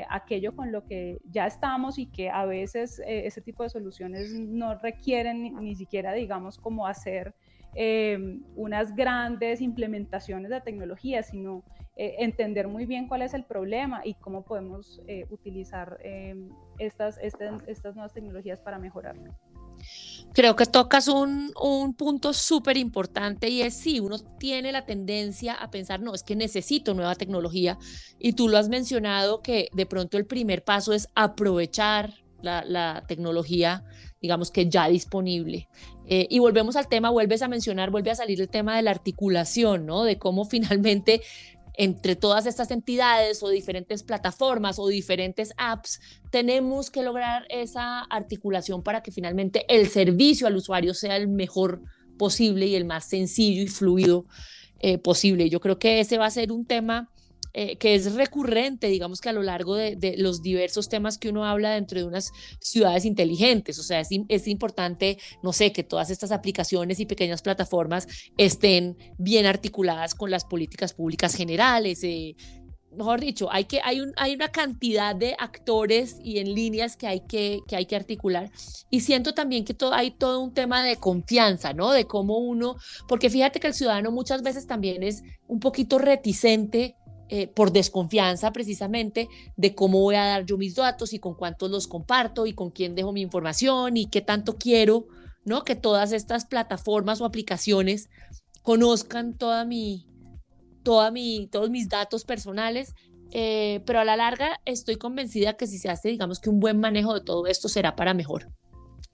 aquello 0.08 0.54
con 0.54 0.70
lo 0.70 0.84
que 0.84 1.18
ya 1.24 1.46
estamos 1.46 1.98
y 1.98 2.06
que 2.06 2.30
a 2.30 2.44
veces 2.46 3.02
ese 3.04 3.40
tipo 3.40 3.62
de 3.62 3.70
soluciones 3.70 4.32
no 4.38 4.74
requieren 4.78 5.54
ni 5.56 5.74
siquiera, 5.74 6.12
digamos, 6.12 6.58
como 6.58 6.86
hacer 6.86 7.34
eh, 7.74 8.38
unas 8.54 8.94
grandes 8.94 9.62
implementaciones 9.62 10.50
de 10.50 10.60
tecnología, 10.60 11.22
sino 11.22 11.64
eh, 11.96 12.16
entender 12.18 12.68
muy 12.68 12.84
bien 12.84 13.08
cuál 13.08 13.22
es 13.22 13.32
el 13.32 13.44
problema 13.44 14.02
y 14.04 14.12
cómo 14.14 14.44
podemos 14.44 15.00
eh, 15.06 15.24
utilizar 15.30 15.98
estas, 16.78 17.18
estas, 17.22 17.62
estas, 17.66 17.94
nuevas 17.94 18.12
tecnologías 18.12 18.60
para 18.60 18.78
mejorarlo. 18.78 19.32
Creo 20.34 20.56
que 20.56 20.66
tocas 20.66 21.08
un, 21.08 21.52
un 21.60 21.94
punto 21.94 22.32
súper 22.32 22.76
importante 22.76 23.48
y 23.48 23.62
es 23.62 23.74
si 23.74 24.00
uno 24.00 24.18
tiene 24.18 24.72
la 24.72 24.86
tendencia 24.86 25.54
a 25.54 25.70
pensar, 25.70 26.00
no, 26.00 26.14
es 26.14 26.22
que 26.22 26.36
necesito 26.36 26.94
nueva 26.94 27.14
tecnología 27.14 27.78
y 28.18 28.32
tú 28.32 28.48
lo 28.48 28.56
has 28.58 28.68
mencionado 28.68 29.42
que 29.42 29.68
de 29.72 29.86
pronto 29.86 30.16
el 30.16 30.26
primer 30.26 30.64
paso 30.64 30.92
es 30.92 31.08
aprovechar 31.14 32.14
la, 32.40 32.64
la 32.64 33.04
tecnología 33.06 33.84
digamos 34.22 34.52
que 34.52 34.70
ya 34.70 34.88
disponible. 34.88 35.68
Eh, 36.06 36.26
y 36.30 36.38
volvemos 36.38 36.76
al 36.76 36.88
tema, 36.88 37.10
vuelves 37.10 37.42
a 37.42 37.48
mencionar, 37.48 37.90
vuelve 37.90 38.12
a 38.12 38.14
salir 38.14 38.40
el 38.40 38.48
tema 38.48 38.76
de 38.76 38.82
la 38.82 38.92
articulación, 38.92 39.84
¿no? 39.84 40.04
De 40.04 40.16
cómo 40.16 40.44
finalmente 40.48 41.20
entre 41.74 42.16
todas 42.16 42.46
estas 42.46 42.70
entidades 42.70 43.42
o 43.42 43.48
diferentes 43.48 44.02
plataformas 44.02 44.78
o 44.78 44.88
diferentes 44.88 45.54
apps, 45.56 46.00
tenemos 46.30 46.90
que 46.90 47.02
lograr 47.02 47.44
esa 47.48 48.00
articulación 48.00 48.82
para 48.82 49.02
que 49.02 49.12
finalmente 49.12 49.64
el 49.68 49.88
servicio 49.88 50.46
al 50.46 50.56
usuario 50.56 50.94
sea 50.94 51.16
el 51.16 51.28
mejor 51.28 51.82
posible 52.18 52.66
y 52.66 52.74
el 52.74 52.84
más 52.84 53.04
sencillo 53.04 53.62
y 53.62 53.68
fluido 53.68 54.26
eh, 54.80 54.98
posible. 54.98 55.48
Yo 55.48 55.60
creo 55.60 55.78
que 55.78 56.00
ese 56.00 56.18
va 56.18 56.26
a 56.26 56.30
ser 56.30 56.52
un 56.52 56.66
tema 56.66 57.10
eh, 57.54 57.76
que 57.76 57.94
es 57.94 58.14
recurrente, 58.14 58.86
digamos 58.88 59.20
que 59.20 59.28
a 59.28 59.32
lo 59.32 59.42
largo 59.42 59.74
de, 59.76 60.14
los 60.16 60.40
diversos 60.40 60.88
temas 60.88 61.18
que 61.18 61.28
uno 61.28 61.44
habla 61.44 61.72
dentro 61.72 61.98
de 61.98 62.06
unas 62.06 62.32
ciudades 62.60 63.04
inteligentes. 63.04 63.78
O 63.78 63.82
sea, 63.82 64.00
es, 64.00 64.08
es, 64.28 64.48
importante, 64.48 65.18
no 65.42 65.52
sé, 65.52 65.70
que 65.70 65.82
todas 65.82 66.08
estas 66.08 66.32
aplicaciones 66.32 66.98
y 66.98 67.04
pequeñas 67.04 67.42
plataformas 67.42 68.08
estén 68.38 68.96
bien 69.18 69.44
articuladas 69.44 70.14
con 70.14 70.30
las 70.30 70.44
políticas 70.44 70.94
públicas 70.94 71.34
generales. 71.34 72.02
Eh, 72.04 72.36
mejor 72.96 73.20
dicho, 73.20 73.50
hay, 73.50 73.64
que, 73.64 73.80
hay, 73.82 74.00
un, 74.00 74.12
hay 74.16 74.34
una 74.34 74.48
cantidad 74.48 75.14
de 75.14 75.34
actores 75.38 76.16
y 76.22 76.38
en 76.38 76.54
líneas 76.54 76.96
que 76.96 77.06
hay 77.06 77.20
que, 77.20 77.60
que, 77.66 77.76
hay 77.76 77.86
que 77.86 77.96
articular. 77.96 78.50
Y 78.90 79.00
siento 79.00 79.34
también 79.34 79.64
que 79.64 79.74
todo, 79.74 79.92
hay 79.92 80.10
todo 80.10 80.40
un 80.40 80.54
tema 80.54 80.82
de 80.82 80.96
confianza, 80.96 81.72
¿no? 81.72 81.90
De 81.90 82.06
cómo 82.06 82.38
uno, 82.38 82.76
porque 83.08 83.30
fíjate 83.30 83.60
que 83.60 83.66
el 83.66 83.74
ciudadano 83.74 84.10
muchas 84.10 84.42
veces 84.42 84.66
también 84.66 85.02
es 85.02 85.22
un 85.46 85.60
poquito 85.60 85.98
reticente 85.98 86.96
eh, 87.34 87.46
por 87.46 87.72
desconfianza 87.72 88.52
precisamente 88.52 89.26
de 89.56 89.74
cómo 89.74 90.00
voy 90.00 90.16
a 90.16 90.26
dar 90.26 90.44
yo 90.44 90.58
mis 90.58 90.74
datos 90.74 91.14
y 91.14 91.18
con 91.18 91.34
cuántos 91.34 91.70
los 91.70 91.88
comparto 91.88 92.44
y 92.44 92.52
con 92.52 92.70
quién 92.70 92.94
dejo 92.94 93.10
mi 93.10 93.22
información 93.22 93.96
y 93.96 94.04
qué 94.04 94.20
tanto 94.20 94.58
quiero, 94.58 95.06
¿no? 95.46 95.64
Que 95.64 95.74
todas 95.74 96.12
estas 96.12 96.44
plataformas 96.44 97.22
o 97.22 97.24
aplicaciones 97.24 98.10
conozcan 98.60 99.38
toda 99.38 99.64
mi, 99.64 100.06
toda 100.82 101.10
mi, 101.10 101.48
todos 101.50 101.70
mis 101.70 101.88
datos 101.88 102.26
personales, 102.26 102.92
eh, 103.30 103.80
pero 103.86 104.00
a 104.00 104.04
la 104.04 104.16
larga 104.16 104.60
estoy 104.66 104.96
convencida 104.96 105.56
que 105.56 105.66
si 105.66 105.78
se 105.78 105.88
hace, 105.88 106.10
digamos 106.10 106.38
que 106.38 106.50
un 106.50 106.60
buen 106.60 106.80
manejo 106.80 107.14
de 107.14 107.22
todo 107.22 107.46
esto 107.46 107.70
será 107.70 107.96
para 107.96 108.12
mejor. 108.12 108.52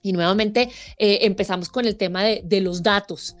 Y 0.01 0.11
nuevamente 0.11 0.69
eh, 0.97 1.19
empezamos 1.21 1.69
con 1.69 1.85
el 1.85 1.95
tema 1.95 2.25
de, 2.25 2.41
de 2.43 2.59
los 2.59 2.83
datos 2.83 3.37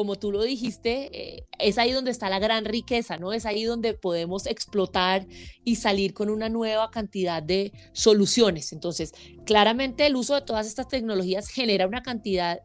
como 0.00 0.16
tú 0.16 0.32
lo 0.32 0.42
dijiste, 0.42 1.10
eh, 1.12 1.46
es 1.58 1.76
ahí 1.76 1.92
donde 1.92 2.10
está 2.10 2.30
la 2.30 2.38
gran 2.38 2.64
riqueza, 2.64 3.18
¿no? 3.18 3.34
Es 3.34 3.44
ahí 3.44 3.64
donde 3.64 3.92
podemos 3.92 4.46
explotar 4.46 5.26
y 5.62 5.76
salir 5.76 6.14
con 6.14 6.30
una 6.30 6.48
nueva 6.48 6.90
cantidad 6.90 7.42
de 7.42 7.70
soluciones. 7.92 8.72
Entonces, 8.72 9.12
claramente 9.44 10.06
el 10.06 10.16
uso 10.16 10.36
de 10.36 10.40
todas 10.40 10.66
estas 10.66 10.88
tecnologías 10.88 11.50
genera 11.50 11.86
una 11.86 12.02
cantidad 12.02 12.60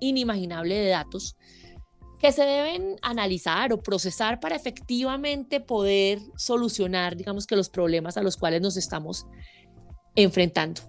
inimaginable 0.00 0.74
de 0.74 0.88
datos 0.88 1.36
que 2.20 2.32
se 2.32 2.42
deben 2.42 2.96
analizar 3.02 3.72
o 3.72 3.78
procesar 3.78 4.40
para 4.40 4.56
efectivamente 4.56 5.60
poder 5.60 6.18
solucionar, 6.36 7.14
digamos 7.16 7.46
que 7.46 7.54
los 7.54 7.68
problemas 7.68 8.16
a 8.16 8.22
los 8.24 8.36
cuales 8.36 8.62
nos 8.62 8.76
estamos 8.76 9.26
enfrentando. 10.16 10.80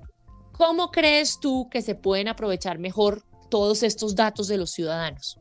¿Cómo 0.53 0.89
crees 0.89 1.39
tú 1.39 1.69
que 1.69 1.83
se 1.83 1.93
pueden 1.93 2.27
aprovechar 2.27 2.79
mejor 2.79 3.23
todos 3.51 3.83
estos 3.83 4.15
datos 4.15 4.47
de 4.47 4.57
los 4.57 4.71
ciudadanos? 4.71 5.37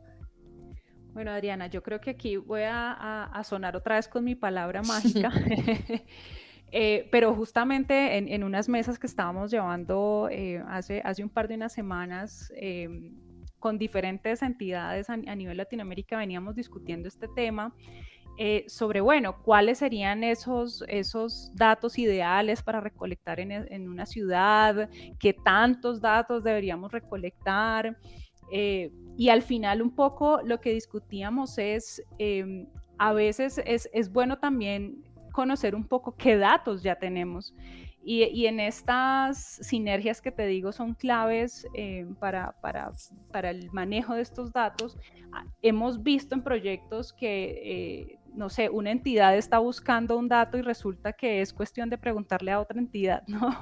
Bueno, 1.12 1.32
Adriana, 1.32 1.66
yo 1.66 1.82
creo 1.82 2.00
que 2.00 2.10
aquí 2.10 2.36
voy 2.36 2.62
a, 2.64 3.40
sonar 3.44 3.76
otra 3.76 3.96
vez 3.96 4.08
con 4.08 4.24
mi 4.24 4.34
palabra 4.34 4.82
mágica. 4.82 5.32
Eh, 6.72 7.08
pero 7.10 7.34
justamente 7.34 8.16
en, 8.16 8.44
unas 8.44 8.68
mesas 8.68 8.96
que 8.96 9.08
estábamos 9.08 9.50
llevando 9.50 10.28
eh, 10.30 10.62
hace, 10.68 11.02
hace 11.04 11.24
un 11.24 11.28
par 11.28 11.48
de 11.48 11.56
unas 11.56 11.72
semanas 11.72 12.52
em, 12.54 13.12
con 13.58 13.76
diferentes 13.76 14.40
entidades 14.40 15.10
a, 15.10 15.16
nivel 15.16 15.56
Latinoamérica 15.56 16.16
veníamos 16.16 16.54
discutiendo 16.54 17.08
este 17.08 17.26
tema 17.26 17.74
eh, 18.38 18.64
sobre, 18.68 19.00
bueno, 19.00 19.42
cuáles 19.42 19.78
serían 19.78 20.22
esos, 20.22 20.84
esos 20.86 21.50
datos 21.56 21.98
ideales 21.98 22.62
para 22.62 22.80
recolectar 22.80 23.40
en, 23.40 23.50
en 23.50 23.88
una 23.88 24.06
ciudad, 24.06 24.88
qué 25.18 25.32
tantos 25.32 26.00
datos 26.00 26.44
deberíamos 26.44 26.92
recolectar. 26.92 27.98
Eh, 28.50 28.90
y 29.16 29.28
al 29.28 29.42
final 29.42 29.82
un 29.82 29.94
poco 29.94 30.40
lo 30.44 30.60
que 30.60 30.72
discutíamos 30.72 31.58
es, 31.58 32.02
em, 32.18 32.66
a 32.98 33.12
veces 33.12 33.60
es, 33.64 34.12
bueno 34.12 34.38
también 34.38 35.02
conocer 35.32 35.74
un 35.74 35.86
poco 35.86 36.16
qué 36.16 36.36
datos 36.36 36.82
ya 36.82 36.96
tenemos. 36.96 37.54
Y, 38.02 38.46
en 38.46 38.60
estas 38.60 39.58
sinergias 39.60 40.22
que 40.22 40.32
te 40.32 40.46
digo 40.46 40.72
son 40.72 40.94
claves 40.94 41.66
em, 41.74 42.14
para, 42.14 42.52
para, 42.62 42.90
para, 43.30 43.50
el 43.50 43.70
manejo 43.72 44.14
de 44.14 44.22
estos 44.22 44.52
datos. 44.52 44.96
Ah, 45.32 45.44
hemos 45.60 46.02
visto 46.02 46.34
en 46.34 46.42
proyectos 46.42 47.12
que, 47.12 47.60
eh, 47.62 48.19
no 48.34 48.48
sé, 48.48 48.68
una 48.68 48.90
entidad 48.90 49.36
está 49.36 49.58
buscando 49.58 50.16
un 50.16 50.28
dato 50.28 50.58
y 50.58 50.62
resulta 50.62 51.12
que 51.12 51.40
es 51.40 51.52
cuestión 51.52 51.90
de 51.90 51.98
preguntarle 51.98 52.50
a 52.52 52.60
otra 52.60 52.78
entidad, 52.78 53.22
¿no? 53.26 53.60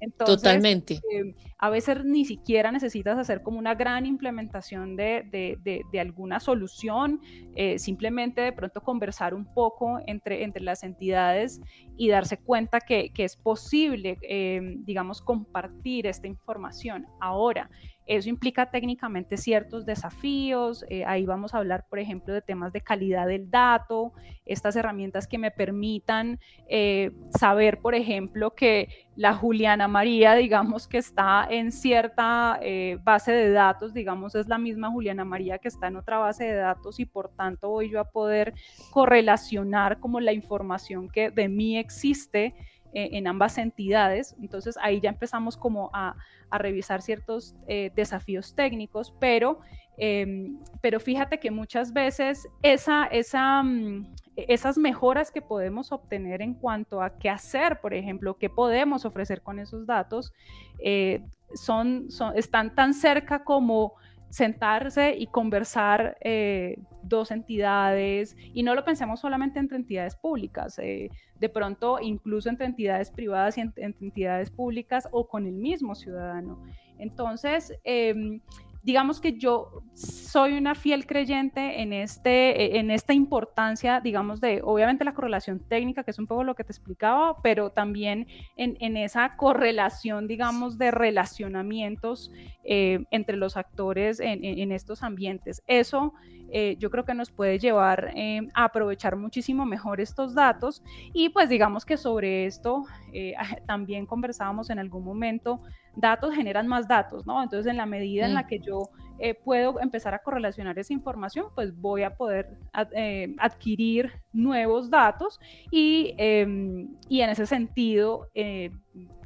Entonces, 0.00 0.36
Totalmente. 0.36 0.94
Eh, 0.94 1.34
a 1.58 1.70
veces 1.70 2.04
ni 2.04 2.24
siquiera 2.24 2.72
necesitas 2.72 3.18
hacer 3.18 3.42
como 3.42 3.58
una 3.58 3.74
gran 3.74 4.06
implementación 4.06 4.96
de, 4.96 5.24
de, 5.32 6.00
alguna 6.00 6.40
solución, 6.40 7.20
eh, 7.54 7.78
simplemente 7.78 8.40
de 8.40 8.52
pronto 8.52 8.80
conversar 8.82 9.34
un 9.34 9.44
poco 9.52 10.00
entre, 10.06 10.42
entre 10.42 10.62
las 10.62 10.82
entidades 10.82 11.60
y 11.96 12.08
darse 12.08 12.38
cuenta 12.38 12.80
que, 12.80 13.10
que 13.12 13.24
es 13.24 13.36
posible, 13.36 14.18
eh, 14.22 14.60
digamos, 14.78 15.22
compartir 15.22 16.06
esta 16.06 16.26
información. 16.26 17.06
Ahora, 17.20 17.70
eso 18.06 18.28
implica 18.28 18.70
técnicamente 18.70 19.36
ciertos 19.36 19.86
desafíos. 19.86 20.84
Eh, 20.88 21.04
ahí 21.04 21.24
vamos 21.24 21.54
a 21.54 21.58
hablar, 21.58 21.86
por 21.88 21.98
ejemplo, 21.98 22.34
de 22.34 22.42
temas 22.42 22.72
de 22.72 22.80
calidad 22.80 23.26
del 23.26 23.50
dato, 23.50 24.12
estas 24.44 24.74
herramientas 24.76 25.26
que 25.26 25.38
me 25.38 25.50
permitan 25.50 26.40
eh, 26.68 27.12
saber, 27.38 27.78
por 27.78 27.94
ejemplo, 27.94 28.54
que 28.54 28.88
la 29.14 29.34
Juliana 29.34 29.88
María, 29.88 30.34
digamos, 30.34 30.88
que 30.88 30.98
está 30.98 31.46
en 31.48 31.70
cierta 31.70 32.58
eh, 32.60 32.98
base 33.02 33.32
de 33.32 33.50
datos, 33.52 33.94
digamos, 33.94 34.34
es 34.34 34.48
la 34.48 34.58
misma 34.58 34.90
Juliana 34.90 35.24
María 35.24 35.58
que 35.58 35.68
está 35.68 35.86
en 35.86 35.96
otra 35.96 36.18
base 36.18 36.44
de 36.44 36.54
datos 36.54 36.98
y 36.98 37.06
por 37.06 37.28
tanto 37.28 37.68
voy 37.68 37.90
yo 37.90 38.00
a 38.00 38.10
poder 38.10 38.54
correlacionar 38.90 40.00
como 40.00 40.20
la 40.20 40.32
información 40.32 41.08
que 41.08 41.30
de 41.30 41.48
mí 41.48 41.78
existe 41.78 42.54
en 42.92 43.26
ambas 43.26 43.58
entidades. 43.58 44.36
Entonces 44.40 44.76
ahí 44.80 45.00
ya 45.00 45.10
empezamos 45.10 45.56
como 45.56 45.90
a, 45.92 46.16
a 46.52 46.58
revisar 46.58 47.00
ciertos 47.00 47.56
eh, 47.66 47.90
desafíos 47.96 48.54
técnicos, 48.54 49.14
pero, 49.18 49.60
em, 49.96 50.58
pero 50.82 51.00
fíjate 51.00 51.40
que 51.40 51.50
muchas 51.50 51.92
veces 51.94 52.46
esa, 52.62 53.06
esa, 53.06 53.62
mm, 53.62 54.14
esas 54.36 54.76
mejoras 54.76 55.30
que 55.30 55.40
podemos 55.40 55.92
obtener 55.92 56.42
en 56.42 56.54
cuanto 56.54 57.00
a 57.00 57.18
qué 57.18 57.30
hacer, 57.30 57.80
por 57.80 57.94
ejemplo, 57.94 58.36
qué 58.36 58.50
podemos 58.50 59.04
ofrecer 59.06 59.42
con 59.42 59.58
esos 59.58 59.86
datos, 59.86 60.32
eh, 60.78 61.24
son, 61.54 62.10
son, 62.10 62.36
están 62.36 62.74
tan 62.74 62.92
cerca 62.92 63.44
como 63.44 63.94
sentarse 64.32 65.14
y 65.14 65.26
conversar 65.26 66.16
eh, 66.22 66.78
dos 67.02 67.30
entidades, 67.30 68.34
y 68.54 68.62
no 68.62 68.74
lo 68.74 68.82
pensemos 68.82 69.20
solamente 69.20 69.58
entre 69.58 69.76
entidades 69.76 70.16
públicas, 70.16 70.78
eh, 70.78 71.10
de 71.38 71.48
pronto 71.50 71.98
incluso 72.00 72.48
entre 72.48 72.64
entidades 72.64 73.10
privadas 73.10 73.58
y 73.58 73.60
entre 73.60 73.84
entidades 73.84 74.50
públicas 74.50 75.06
o 75.12 75.28
con 75.28 75.44
el 75.46 75.52
mismo 75.52 75.94
ciudadano. 75.94 76.64
Entonces, 76.96 77.74
em, 77.84 78.40
digamos 78.82 79.20
que 79.20 79.38
yo 79.38 79.84
soy 79.94 80.54
una 80.54 80.74
fiel 80.74 81.06
creyente 81.06 81.82
en, 81.82 81.92
este, 81.92 82.78
en 82.78 82.90
esta 82.90 83.12
importancia, 83.12 84.00
digamos, 84.00 84.40
de 84.40 84.60
obviamente 84.64 85.04
la 85.04 85.14
correlación 85.14 85.60
técnica, 85.60 86.02
que 86.02 86.10
es 86.10 86.18
un 86.18 86.26
poco 86.26 86.42
lo 86.42 86.54
que 86.54 86.64
te 86.64 86.72
explicaba, 86.72 87.40
pero 87.42 87.70
también 87.70 88.26
en, 88.56 88.96
esa 88.96 89.36
correlación, 89.36 90.26
digamos, 90.26 90.78
de 90.78 90.90
relacionamientos 90.90 92.32
eh, 92.64 93.04
entre 93.10 93.36
los 93.36 93.56
actores 93.56 94.18
en, 94.20 94.72
estos 94.72 95.02
ambientes. 95.02 95.62
Eso 95.66 96.14
eh, 96.50 96.76
yo 96.78 96.90
creo 96.90 97.04
que 97.04 97.14
nos 97.14 97.30
puede 97.30 97.58
llevar 97.58 98.12
eh, 98.16 98.48
a 98.54 98.64
aprovechar 98.64 99.16
muchísimo 99.16 99.64
mejor 99.64 100.00
estos 100.00 100.34
datos 100.34 100.82
y 101.12 101.30
pues 101.30 101.48
digamos 101.48 101.84
que 101.84 101.96
sobre 101.96 102.46
esto 102.46 102.84
también 103.66 104.06
conversábamos 104.06 104.70
en 104.70 104.78
algún 104.78 105.04
momento 105.04 105.60
datos 105.96 106.34
generan 106.34 106.66
más 106.66 106.88
datos, 106.88 107.26
¿no? 107.26 107.42
Entonces, 107.42 107.70
en 107.70 107.76
la 107.76 107.86
medida 107.86 108.26
en 108.26 108.34
la 108.34 108.42
mm. 108.42 108.46
que 108.46 108.58
yo 108.58 108.90
eh, 109.18 109.34
puedo 109.34 109.80
empezar 109.80 110.14
a 110.14 110.18
correlacionar 110.18 110.78
esa 110.78 110.92
información, 110.92 111.46
pues 111.54 111.74
voy 111.76 112.02
a 112.02 112.16
poder 112.16 112.58
eh, 112.96 113.34
adquirir 113.38 114.10
nuevos 114.32 114.90
datos 114.90 115.38
y, 115.70 116.14
em, 116.18 116.88
y 117.08 117.20
en 117.20 117.30
ese 117.30 117.46
sentido, 117.46 118.28
eh, 118.34 118.70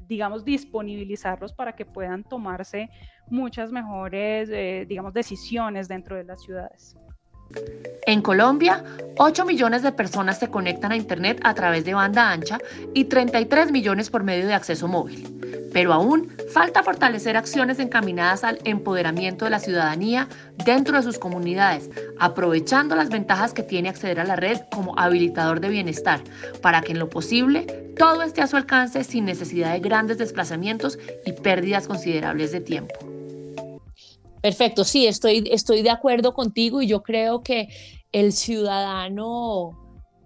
digamos, 0.08 0.44
disponibilizarlos 0.44 1.52
para 1.52 1.75
que 1.75 1.87
puedan 1.87 2.25
tomarse 2.25 2.90
muchas 3.28 3.73
mejores, 3.73 4.49
digamos, 4.88 5.12
decisiones 5.12 5.88
dentro 5.88 6.14
de 6.14 6.25
las 6.25 6.42
ciudades. 6.42 6.96
En 8.06 8.22
Colombia, 8.22 8.84
8 9.18 9.44
millones 9.44 9.82
de 9.82 9.90
personas 9.90 10.38
se 10.38 10.48
conectan 10.48 10.92
a 10.92 10.96
Internet 10.96 11.40
a 11.42 11.54
través 11.54 11.84
de 11.84 11.94
banda 11.94 12.30
ancha 12.30 12.58
y 12.94 13.06
33 13.06 13.72
millones 13.72 14.10
por 14.10 14.22
medio 14.22 14.46
de 14.46 14.54
acceso 14.54 14.86
móvil. 14.86 15.26
Pero 15.72 15.92
aún 15.92 16.32
falta 16.52 16.82
fortalecer 16.82 17.36
acciones 17.36 17.78
encaminadas 17.80 18.44
al 18.44 18.60
empoderamiento 18.64 19.44
de 19.44 19.50
la 19.50 19.58
ciudadanía 19.58 20.28
dentro 20.64 20.96
de 20.96 21.02
sus 21.02 21.18
comunidades, 21.18 21.90
aprovechando 22.18 22.94
las 22.94 23.08
ventajas 23.08 23.52
que 23.52 23.64
tiene 23.64 23.88
acceder 23.88 24.20
a 24.20 24.24
la 24.24 24.36
red 24.36 24.60
como 24.70 24.98
habilitador 24.98 25.61
de 25.61 25.68
bienestar, 25.68 26.20
para 26.62 26.80
que 26.82 26.92
en 26.92 26.98
lo 26.98 27.11
posible 27.11 27.66
todo 27.98 28.22
esté 28.22 28.42
a 28.42 28.46
su 28.46 28.56
alcance 28.56 29.02
sin 29.02 29.24
necesidad 29.24 29.72
de 29.72 29.80
grandes 29.80 30.18
desplazamientos 30.18 30.98
y 31.24 31.32
pérdidas 31.32 31.88
considerables 31.88 32.52
de 32.52 32.61
tiempo. 32.61 32.94
Perfecto, 34.46 34.85
sí, 34.85 35.09
estoy, 35.09 35.42
estoy 35.50 35.82
de 35.82 35.90
acuerdo 35.90 36.32
contigo 36.32 36.80
y 36.80 36.87
yo 36.87 37.02
creo 37.02 37.42
que 37.42 37.66
el 38.12 38.32
ciudadano 38.32 39.72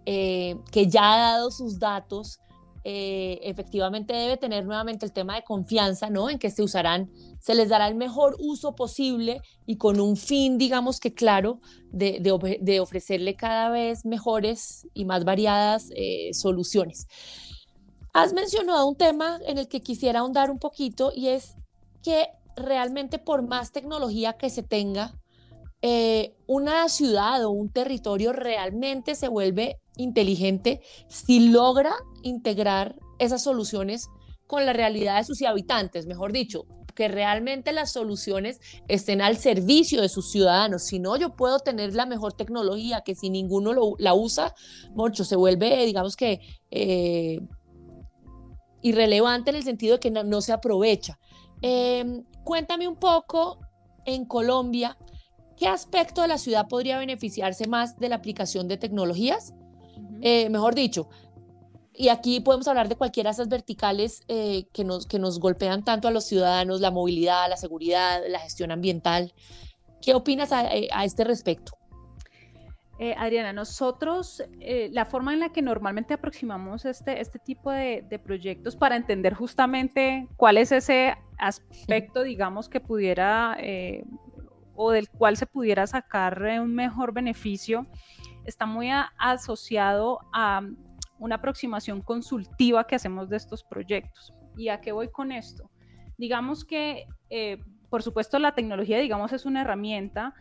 eh, 0.05 0.57
que 0.71 0.89
ya 0.89 1.15
ha 1.15 1.19
dado 1.33 1.51
sus 1.51 1.79
datos, 1.79 2.39
eh, 2.85 3.41
efectivamente 3.45 4.13
debe 4.13 4.37
tener 4.37 4.67
nuevamente 4.67 5.07
el 5.07 5.13
tema 5.15 5.37
de 5.37 5.43
confianza, 5.43 6.11
¿no? 6.11 6.29
En 6.29 6.39
que 6.39 6.51
se 6.51 6.63
usarán, 6.63 7.11
se 7.41 7.55
les 7.55 7.71
dará 7.71 7.89
el 7.89 7.95
mejor 7.95 8.37
uso 8.41 8.75
posible 8.75 9.41
y 9.65 9.79
con 9.79 9.99
un 9.99 10.19
fin, 10.19 10.59
digamos 10.59 11.01
que 11.01 11.15
claro, 11.15 11.63
de, 11.91 12.79
ofrecerle 12.79 13.37
cada 13.37 13.71
vez 13.71 14.05
mejores 14.05 14.87
y 14.93 15.07
más 15.07 15.25
variadas 15.25 15.89
eh, 15.97 16.29
soluciones. 16.35 17.07
Has 18.13 18.35
mencionado 18.35 18.87
un 18.87 18.97
tema 18.97 19.41
en 19.47 19.57
el 19.57 19.67
que 19.67 19.81
quisiera 19.81 20.21
ahondar 20.21 20.51
un 20.51 20.59
poquito 20.59 21.11
y 21.17 21.29
es 21.29 21.55
que 22.03 22.29
realmente 22.57 23.19
por 23.19 23.47
más 23.47 23.73
tecnología 23.73 24.35
que 24.35 24.51
se 24.51 24.63
tenga, 24.63 25.15
eh, 25.83 26.37
una 26.47 26.89
ciudad 26.89 27.45
o 27.45 27.51
un 27.51 27.73
territorio 27.73 28.33
realmente 28.33 29.15
se 29.15 29.29
vuelve 29.29 29.79
inteligente 29.97 30.83
si 31.09 31.49
logra 31.49 31.95
integrar 32.23 32.97
esas 33.19 33.43
soluciones 33.43 34.09
con 34.47 34.67
la 34.67 34.73
realidad 34.73 35.19
de 35.19 35.25
sus 35.25 35.41
habitantes, 35.43 36.07
mejor 36.07 36.33
dicho, 36.33 36.67
que 36.95 37.09
realmente 37.09 37.73
las 37.73 37.93
soluciones 37.93 38.61
estén 38.89 39.23
al 39.23 39.37
servicio 39.37 40.03
de 40.03 40.09
sus 40.09 40.31
ciudadanos. 40.31 40.83
Si 40.83 40.99
no, 40.99 41.17
yo 41.17 41.35
puedo 41.35 41.61
tener 41.61 41.95
la 41.95 42.05
mejor 42.05 42.33
tecnología 42.35 43.03
que 43.03 43.15
si 43.15 43.31
ninguno 43.31 43.73
la 43.99 44.15
usa, 44.15 44.55
mucho 44.95 45.25
se 45.25 45.37
vuelve, 45.37 45.87
digamos 45.87 46.17
que, 46.17 46.41
eh, 46.71 47.41
irrelevante 48.83 49.51
en 49.51 49.57
el 49.57 49.63
sentido 49.63 49.95
de 49.95 50.01
que 50.01 50.11
no, 50.11 50.41
se 50.41 50.53
aprovecha. 50.53 51.19
Em, 51.63 52.25
Cuéntame 52.45 52.89
un 52.89 52.97
poco 52.97 53.59
en 54.05 54.25
Colombia, 54.25 54.97
¿qué 55.57 55.69
aspecto 55.69 56.23
de 56.23 56.29
la 56.29 56.39
ciudad 56.39 56.69
podría 56.69 56.99
beneficiarse 56.99 57.67
más 57.67 57.99
de 57.99 58.09
la 58.09 58.17
aplicación 58.17 58.69
de 58.69 58.77
tecnologías? 58.77 59.55
Eh, 60.23 60.49
mejor 60.51 60.75
dicho, 60.75 61.09
y 61.95 62.09
aquí 62.09 62.41
podemos 62.41 62.67
hablar 62.69 62.89
de 62.89 62.97
cualquiera 62.97 63.31
de 63.31 63.33
esas 63.33 63.49
verticales 63.49 64.23
eh, 64.29 64.69
que, 64.73 64.85
nos, 64.85 65.07
que 65.07 65.19
nos 65.19 65.39
golpean 65.39 65.85
tanto 65.85 66.09
a 66.09 66.11
los 66.11 66.25
ciudadanos, 66.25 66.81
la 66.81 66.91
movilidad, 66.91 67.49
la 67.49 67.57
seguridad, 67.57 68.23
la 68.29 68.39
gestión 68.39 68.71
ambiental. 68.71 69.35
¿Qué 70.01 70.15
opinas 70.15 70.53
a 70.53 70.75
eh, 70.75 70.89
este 71.05 71.25
respecto? 71.25 71.80
Eh, 73.03 73.15
Adriana, 73.17 73.55
nosotros, 73.55 74.45
eh, 74.61 74.91
la 74.93 75.07
forma 75.07 75.33
en 75.33 75.41
la 75.41 75.49
que 75.49 75.63
normalmente 75.63 76.13
aproximamos 76.13 76.85
este, 76.85 77.19
este 77.19 77.39
tipo 77.39 77.71
de, 77.71 78.21
proyectos 78.23 78.77
para 78.77 78.95
entender 78.95 79.33
justamente 79.33 80.29
cuál 80.37 80.59
es 80.59 80.71
ese 80.71 81.17
aspecto, 81.39 82.23
digamos, 82.23 82.69
que 82.69 82.79
pudiera 82.79 83.57
eh, 83.59 84.05
o 84.75 84.91
del 84.91 85.09
cual 85.09 85.39
se 85.39 85.47
pudiera 85.47 85.87
sacar 85.87 86.43
un 86.61 86.75
mejor 86.75 87.15
beneficio, 87.15 87.87
está 88.45 88.67
muy 88.67 88.91
asociado 89.17 90.19
a 90.35 90.61
una 91.19 91.37
aproximación 91.37 92.03
consultiva 92.03 92.87
que 92.87 92.97
hacemos 92.97 93.31
de 93.31 93.39
estos 93.39 93.65
proyectos. 93.65 94.35
¿Y 94.59 94.69
a 94.69 94.83
qué 94.83 94.93
voy 94.93 95.09
con 95.09 95.33
esto? 95.33 95.71
Digamos 96.19 96.67
que, 96.67 97.07
por 97.89 98.03
supuesto, 98.03 98.39
la 98.39 98.55
tecnología, 98.55 98.99
digamos, 98.99 99.33
es 99.33 99.47
una 99.47 99.63
herramienta, 99.63 100.35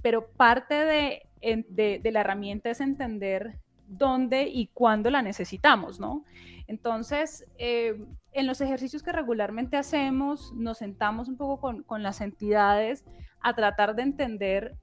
pero 0.00 0.28
parte 0.30 0.74
de 0.74 1.22
de, 1.42 2.00
la 2.12 2.20
herramienta 2.20 2.70
es 2.70 2.80
entender 2.80 3.58
dónde 3.86 4.48
y 4.48 4.68
cuándo 4.68 5.10
la 5.10 5.22
necesitamos, 5.22 6.00
¿no? 6.00 6.24
Entonces, 6.66 7.44
eh, 7.58 7.94
en 8.32 8.46
los 8.46 8.60
ejercicios 8.60 9.02
que 9.02 9.12
regularmente 9.12 9.76
hacemos, 9.76 10.52
nos 10.54 10.78
sentamos 10.78 11.28
un 11.28 11.36
poco 11.36 11.60
con, 11.60 11.82
con, 11.82 12.02
las 12.02 12.20
entidades 12.20 13.04
a 13.40 13.54
tratar 13.54 13.94
de 13.94 14.02
entender, 14.02 14.76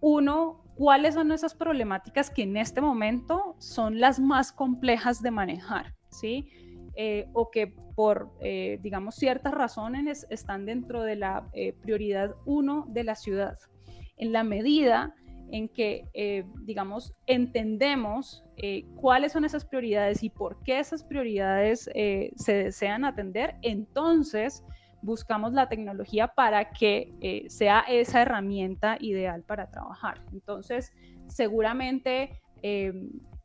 uno, 0.00 0.62
cuáles 0.76 1.14
son 1.14 1.32
esas 1.32 1.54
problemáticas 1.54 2.30
que 2.30 2.42
en 2.42 2.56
este 2.56 2.80
momento 2.80 3.56
son 3.58 3.98
las 3.98 4.20
más 4.20 4.52
complejas 4.52 5.22
de 5.22 5.30
manejar, 5.30 5.94
¿sí? 6.10 6.48
Eh, 6.94 7.28
o 7.32 7.50
que 7.50 7.74
por, 7.96 8.30
eh, 8.40 8.78
digamos, 8.82 9.16
ciertas 9.16 9.52
razones 9.54 10.26
están 10.30 10.66
dentro 10.66 11.02
de 11.02 11.16
la 11.16 11.50
prioridad 11.80 12.34
uno 12.44 12.84
de 12.88 13.04
la 13.04 13.14
ciudad. 13.14 13.56
En 14.18 14.32
la 14.32 14.44
medida 14.44 15.14
en 15.50 15.68
que, 15.68 16.06
eh, 16.14 16.44
digamos, 16.62 17.14
entendemos 17.26 18.44
eh, 18.56 18.84
cuáles 18.96 19.32
son 19.32 19.44
esas 19.44 19.64
prioridades 19.64 20.22
y 20.22 20.30
por 20.30 20.62
qué 20.62 20.78
esas 20.78 21.04
prioridades 21.04 21.90
eh, 21.94 22.32
se 22.36 22.54
desean 22.54 23.04
atender, 23.04 23.56
entonces 23.62 24.64
buscamos 25.02 25.52
la 25.52 25.68
tecnología 25.68 26.28
para 26.28 26.70
que 26.70 27.46
sea 27.48 27.84
esa 27.86 28.22
herramienta 28.22 28.96
ideal 28.98 29.44
para 29.44 29.70
trabajar. 29.70 30.20
Entonces, 30.32 30.92
seguramente 31.28 32.40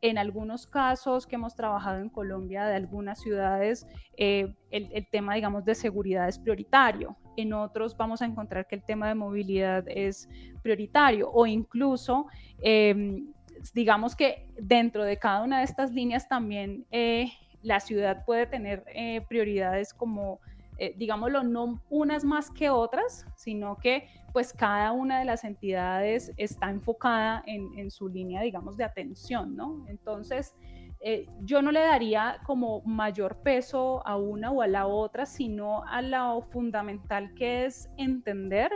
en 0.02 0.18
algunos 0.18 0.66
casos 0.66 1.28
que 1.28 1.36
hemos 1.36 1.56
trabajado 1.56 2.00
en 2.00 2.10
Colombia, 2.10 2.66
de 2.66 2.76
algunas 2.76 3.20
ciudades, 3.20 3.88
el, 4.18 4.56
el, 4.72 5.08
tema, 5.10 5.36
digamos, 5.36 5.64
de 5.64 5.76
seguridad 5.76 6.28
es 6.28 6.40
prioritario. 6.40 7.16
En 7.38 7.54
otros 7.54 7.96
vamos 7.96 8.22
a 8.22 8.26
encontrar 8.26 8.68
que 8.68 8.76
el 8.76 8.84
tema 8.84 9.08
de 9.08 9.16
movilidad 9.16 9.84
es 9.88 10.28
prioritario 10.64 11.30
o 11.32 11.46
incluso, 11.46 12.28
em, 12.62 13.32
digamos 13.74 14.16
que 14.16 14.48
dentro 14.60 15.04
de 15.04 15.18
cada 15.18 15.44
una 15.44 15.60
de 15.60 15.66
estas 15.66 15.92
líneas 15.92 16.28
también 16.28 16.86
eh, 16.92 17.32
la 17.62 17.80
ciudad 17.80 18.26
puede 18.26 18.48
tener 18.48 18.84
eh, 18.88 19.22
prioridades 19.30 19.94
como, 19.94 20.40
eh, 20.82 20.96
digámoslo, 20.98 21.44
no 21.44 21.80
unas 21.92 22.24
más 22.24 22.50
que 22.50 22.72
otras, 22.72 23.28
sino 23.36 23.78
que 23.78 24.08
pues 24.34 24.52
cada 24.52 24.94
una 24.94 25.20
de 25.20 25.26
las 25.26 25.44
entidades 25.44 26.32
está 26.38 26.72
enfocada 26.72 27.44
en, 27.46 27.78
en 27.78 27.92
su 27.92 28.10
línea, 28.10 28.42
digamos, 28.42 28.78
de 28.78 28.86
atención, 28.86 29.56
¿no? 29.56 29.86
Entonces, 29.88 30.56
eh, 31.00 31.28
yo 31.42 31.62
no 31.62 31.72
le 31.72 31.82
daría 31.82 32.40
como 32.48 32.82
mayor 32.82 33.44
peso 33.44 34.02
a 34.08 34.18
una 34.18 34.50
o 34.50 34.64
a 34.64 34.68
la 34.68 34.88
otra, 34.88 35.28
sino 35.28 35.84
a 35.86 36.02
lo 36.02 36.42
fundamental 36.50 37.32
que 37.36 37.66
es 37.66 37.88
entender 37.98 38.72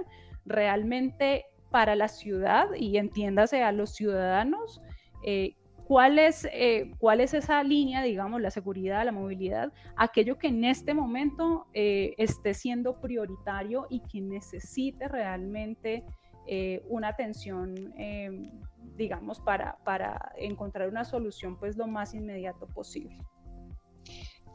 realmente 0.46 1.46
para 1.72 1.96
la 1.96 2.08
ciudad 2.08 2.68
y 2.78 2.98
entiéndase 2.98 3.64
a 3.64 3.72
los 3.72 3.96
ciudadanos 3.96 4.80
eh, 5.24 5.56
cuál, 5.88 6.20
es, 6.20 6.48
eh, 6.52 6.92
cuál 6.98 7.22
es 7.22 7.34
esa 7.34 7.64
línea, 7.64 8.04
digamos, 8.04 8.42
la 8.42 8.52
seguridad, 8.52 9.06
la 9.06 9.12
movilidad, 9.12 9.72
aquello 9.96 10.38
que 10.38 10.48
en 10.48 10.64
este 10.64 10.94
momento 10.94 11.68
esté 11.74 12.54
siendo 12.54 13.00
prioritario 13.00 13.88
y 13.90 14.02
que 14.02 14.22
necesite 14.22 15.08
realmente 15.08 16.04
una 16.90 17.08
atención 17.10 17.94
digamos, 18.98 19.40
para, 19.40 19.78
para 19.84 20.34
encontrar 20.38 20.90
una 20.90 21.06
solución 21.06 21.58
pues 21.58 21.76
lo 21.78 21.88
más 21.88 22.14
inmediato 22.14 22.68
posible. 22.68 23.18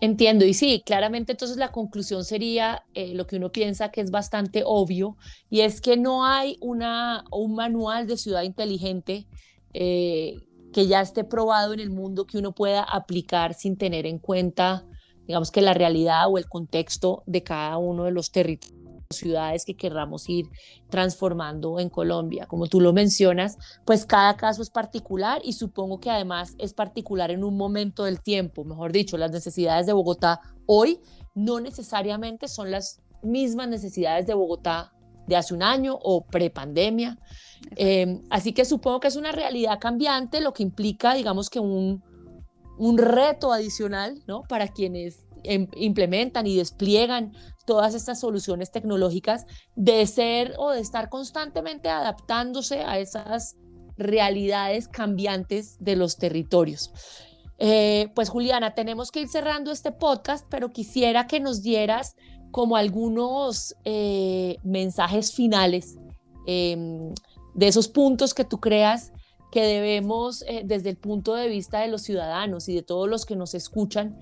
Entiendo, 0.03 0.47
y 0.47 0.55
sí, 0.55 0.83
claramente 0.85 1.33
entonces 1.33 1.59
la 1.59 1.73
conclusión 1.73 2.25
sería 2.25 2.85
eh, 2.95 3.15
lo 3.15 3.27
que 3.27 3.37
uno 3.37 3.53
piensa 3.53 3.91
que 3.91 4.01
es 4.01 4.11
bastante 4.11 4.63
obvio, 4.65 5.17
y 5.51 5.61
es 5.61 5.83
que 5.83 5.99
no 5.99 6.25
hay 6.25 6.57
una, 6.63 7.25
un 7.31 7.55
manual 7.55 8.07
de 8.07 8.17
ciudad 8.17 8.43
inteligente 8.43 9.27
eh, 9.75 10.37
que 10.73 10.87
ya 10.87 11.01
esté 11.01 11.25
probado 11.25 11.73
en 11.73 11.81
el 11.81 11.91
mundo 11.91 12.27
que 12.27 12.39
uno 12.39 12.53
pueda 12.53 12.83
aplicar 12.83 13.55
sin 13.55 13.77
tener 13.77 14.07
en 14.07 14.19
cuenta, 14.19 14.87
digamos 15.27 15.51
que 15.51 15.63
la 15.63 15.75
realidad 15.75 16.29
o 16.29 16.39
el 16.39 16.49
contexto 16.49 17.23
de 17.27 17.43
cada 17.43 17.79
uno 17.79 18.05
de 18.05 18.13
los 18.13 18.31
territorios 18.31 18.81
ciudades 19.13 19.65
que 19.65 19.77
querramos 19.77 20.29
ir 20.29 20.47
transformando 20.89 21.81
en 21.81 21.89
Colombia. 21.89 22.47
Como 22.47 22.69
tú 22.69 22.81
lo 22.81 22.93
mencionas, 22.93 23.59
pues 23.85 24.07
cada 24.07 24.37
caso 24.37 24.63
es 24.63 24.71
particular 24.71 25.43
y 25.45 25.55
supongo 25.55 25.99
que 25.99 26.11
además 26.11 26.55
es 26.59 26.75
particular 26.75 27.33
en 27.33 27.43
un 27.43 27.57
momento 27.57 28.05
del 28.05 28.21
tiempo. 28.21 28.65
Mejor 28.65 28.93
dicho, 28.93 29.19
las 29.19 29.33
necesidades 29.33 29.87
de 29.87 29.93
Bogotá 29.93 30.41
hoy 30.67 31.01
no 31.35 31.59
necesariamente 31.59 32.47
son 32.47 32.71
las 32.71 33.03
mismas 33.23 33.69
necesidades 33.69 34.27
de 34.27 34.35
Bogotá 34.35 34.93
de 35.31 35.37
hace 35.37 35.55
un 35.55 35.63
año 35.63 35.99
o 36.03 36.27
prepandemia. 36.27 37.17
Eh, 37.77 38.21
así 38.29 38.53
que 38.53 38.65
supongo 38.65 39.01
que 39.01 39.09
es 39.09 39.17
una 39.17 39.33
realidad 39.33 39.79
cambiante, 39.81 40.41
lo 40.41 40.53
que 40.53 40.63
implica, 40.63 41.15
digamos 41.15 41.49
que 41.49 41.61
un, 41.61 42.03
un 42.77 42.99
reto 42.99 43.53
adicional, 43.53 44.23
¿no? 44.27 44.43
Para 44.43 44.69
quienes 44.69 45.27
em, 45.45 45.69
implementan 45.77 46.47
y 46.47 46.57
despliegan 46.57 47.33
todas 47.65 47.95
estas 47.95 48.19
soluciones 48.21 48.73
tecnológicas 48.73 49.47
de 49.77 50.05
ser 50.07 50.55
o 50.59 50.71
de 50.73 50.81
estar 50.81 51.09
constantemente 51.09 51.89
adaptándose 51.89 52.81
a 52.81 52.99
esas 52.99 53.57
realidades 53.97 54.89
cambiantes 54.89 55.77
de 55.79 55.95
los 55.95 56.17
territorios. 56.17 56.93
Eh, 57.59 58.11
pues 58.15 58.31
Juliana, 58.31 58.75
tenemos 58.75 59.11
que 59.11 59.21
ir 59.21 59.29
cerrando 59.29 59.71
este 59.71 59.93
podcast, 59.93 60.47
pero 60.51 60.71
quisiera 60.71 61.27
que 61.27 61.41
nos 61.41 61.63
dieras 61.63 62.17
como 62.51 62.77
algunos 62.77 63.75
eh, 63.85 64.57
mensajes 64.63 65.33
finales 65.33 65.97
em, 66.47 67.13
de 67.55 67.69
esos 67.69 67.89
puntos 67.89 68.35
que 68.35 68.45
tú 68.45 68.59
creas 68.61 69.13
que 69.53 69.63
debemos, 69.63 70.43
eh, 70.43 70.63
desde 70.65 70.91
el 70.91 70.97
punto 70.97 71.35
de 71.35 71.49
vista 71.49 71.81
de 71.81 71.89
los 71.89 72.03
ciudadanos 72.03 72.69
y 72.69 72.75
de 72.75 72.83
todos 72.83 73.09
los 73.09 73.27
que 73.27 73.35
nos 73.35 73.55
escuchan, 73.55 74.17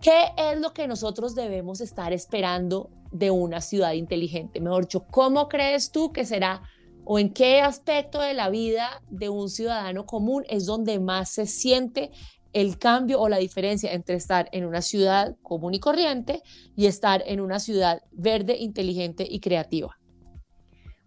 ¿Qué 0.00 0.26
es 0.36 0.60
lo 0.60 0.72
que 0.72 0.86
nosotros 0.86 1.34
debemos 1.34 1.80
estar 1.80 2.12
esperando 2.12 2.90
de 3.10 3.30
una 3.30 3.60
ciudad 3.60 3.92
inteligente? 3.92 4.60
Mejor 4.60 4.84
dicho, 4.84 5.06
¿cómo 5.10 5.48
crees 5.48 5.90
tú 5.90 6.12
que 6.12 6.24
será 6.24 6.62
o 7.04 7.18
en 7.18 7.32
qué 7.32 7.60
aspecto 7.60 8.20
de 8.20 8.34
la 8.34 8.50
vida 8.50 9.02
de 9.08 9.28
un 9.28 9.48
ciudadano 9.48 10.06
común 10.06 10.44
es 10.48 10.66
donde 10.66 10.98
más 10.98 11.30
se 11.30 11.46
siente 11.46 12.10
el 12.56 12.78
cambio 12.78 13.20
o 13.20 13.28
la 13.28 13.36
diferencia 13.36 13.92
entre 13.92 14.16
estar 14.16 14.48
en 14.50 14.64
una 14.64 14.80
ciudad 14.80 15.36
común 15.42 15.74
y 15.74 15.78
corriente 15.78 16.42
y 16.74 16.86
estar 16.86 17.22
en 17.26 17.42
una 17.42 17.58
ciudad 17.58 18.00
verde, 18.12 18.56
inteligente 18.56 19.26
y 19.28 19.40
creativa? 19.40 19.98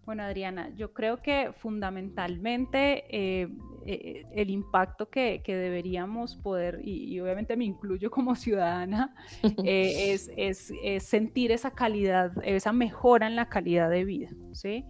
Bueno, 0.05 0.21
Adriana, 0.21 0.71
yo 0.75 0.93
creo 0.93 1.23
que 1.23 1.51
fundamentalmente 1.53 3.03
eh, 3.09 3.47
eh, 3.87 4.25
el 4.35 4.51
impacto 4.51 5.09
que, 5.09 5.41
deberíamos 5.43 6.35
poder, 6.35 6.81
y, 6.83 7.19
obviamente 7.19 7.57
me 7.57 7.65
incluyo 7.65 8.11
como 8.11 8.35
ciudadana, 8.35 9.15
eh, 9.65 10.19
es, 10.37 10.71
sentir 11.03 11.51
esa 11.51 11.71
calidad, 11.71 12.31
esa 12.43 12.73
mejora 12.73 13.25
en 13.25 13.35
la 13.35 13.49
calidad 13.49 13.89
de 13.89 14.05
vida. 14.05 14.29
¿sí? 14.51 14.85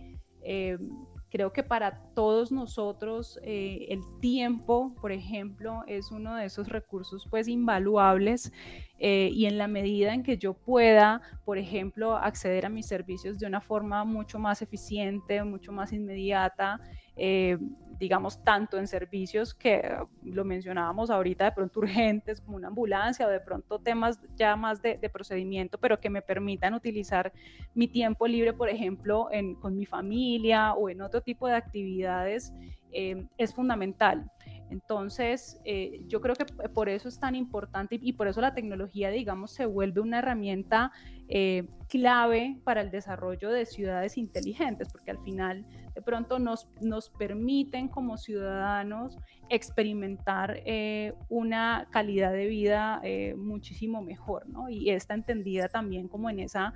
Creo 1.30 1.54
que 1.54 1.64
para 1.64 2.02
todos 2.14 2.52
nosotros 2.52 3.40
el 3.44 4.02
tiempo, 4.20 4.96
por 5.02 5.12
ejemplo, 5.12 5.84
es 5.88 6.12
uno 6.12 6.36
de 6.36 6.46
esos 6.46 6.70
recursos 6.70 7.28
pues 7.30 7.48
invaluables 7.48 8.52
eh, 9.00 9.30
y 9.34 9.46
en 9.46 9.58
la 9.58 9.68
medida 9.68 10.14
en 10.14 10.24
que 10.24 10.38
yo 10.38 10.54
pueda, 10.54 11.22
por 11.46 11.58
ejemplo, 11.58 12.18
acceder 12.18 12.66
a 12.66 12.70
mis 12.70 12.86
servicios 12.86 13.40
de 13.40 13.48
una 13.48 13.62
forma 13.62 14.04
mucho 14.04 14.40
más 14.40 14.62
eficiente, 14.62 15.44
mucho 15.44 15.72
más 15.72 15.94
inmediata, 15.94 16.82
eh, 17.16 17.58
digamos, 18.00 18.42
tanto 18.44 18.78
en 18.78 18.88
servicios 18.88 19.54
que 19.54 19.98
lo 20.24 20.46
mencionábamos 20.46 21.10
ahorita, 21.10 21.46
de 21.46 21.52
pronto 21.52 21.82
urgentes, 21.82 22.40
como 22.40 22.56
una 22.56 22.70
ambulancia, 22.70 23.28
o 23.28 23.30
de 23.30 23.42
pronto 23.42 23.80
temas 23.80 24.20
ya 24.36 24.56
más 24.56 24.82
de, 24.82 24.98
procedimiento, 25.12 25.78
pero 25.78 26.00
que 26.00 26.10
me 26.10 26.22
permitan 26.22 26.74
utilizar 26.74 27.34
mi 27.74 27.88
tiempo 27.88 28.26
libre, 28.28 28.54
por 28.54 28.70
ejemplo, 28.70 29.28
con 29.60 29.76
mi 29.76 29.86
familia 29.86 30.74
o 30.74 30.90
en 30.90 31.02
otro 31.02 31.22
tipo 31.22 31.48
de 31.48 31.56
actividades, 31.56 32.54
eh, 32.92 33.26
es 33.38 33.54
fundamental. 33.54 34.32
Entonces, 34.70 35.60
eh, 35.66 36.02
yo 36.08 36.22
creo 36.22 36.36
que 36.36 36.46
por 36.46 36.90
eso 36.90 37.10
es 37.10 37.20
tan 37.20 37.36
importante 37.36 38.00
y 38.02 38.14
por 38.14 38.28
eso 38.28 38.40
la 38.40 38.54
tecnología, 38.54 39.10
digamos, 39.10 39.52
se 39.52 39.66
vuelve 39.66 40.00
una 40.02 40.20
herramienta 40.20 40.92
eh, 41.32 41.68
clave 41.88 42.60
para 42.64 42.82
el 42.82 42.90
desarrollo 42.90 43.52
de 43.52 43.66
ciudades 43.66 44.18
inteligentes, 44.18 44.90
porque 44.92 45.12
al 45.12 45.20
final 45.20 45.66
de 45.94 46.02
pronto 46.02 46.40
nos, 46.40 46.68
nos 46.82 47.10
permiten 47.10 47.88
como 47.88 48.18
ciudadanos 48.18 49.18
experimentar 49.50 50.62
eh, 50.66 51.14
una 51.30 51.88
calidad 51.92 52.32
de 52.32 52.46
vida 52.46 53.02
muchísimo 53.36 54.02
mejor, 54.02 54.48
¿no? 54.48 54.70
Y 54.70 54.92
está 54.92 55.16
entendida 55.16 55.68
también 55.68 56.08
como 56.08 56.30
en 56.30 56.40
esa 56.40 56.74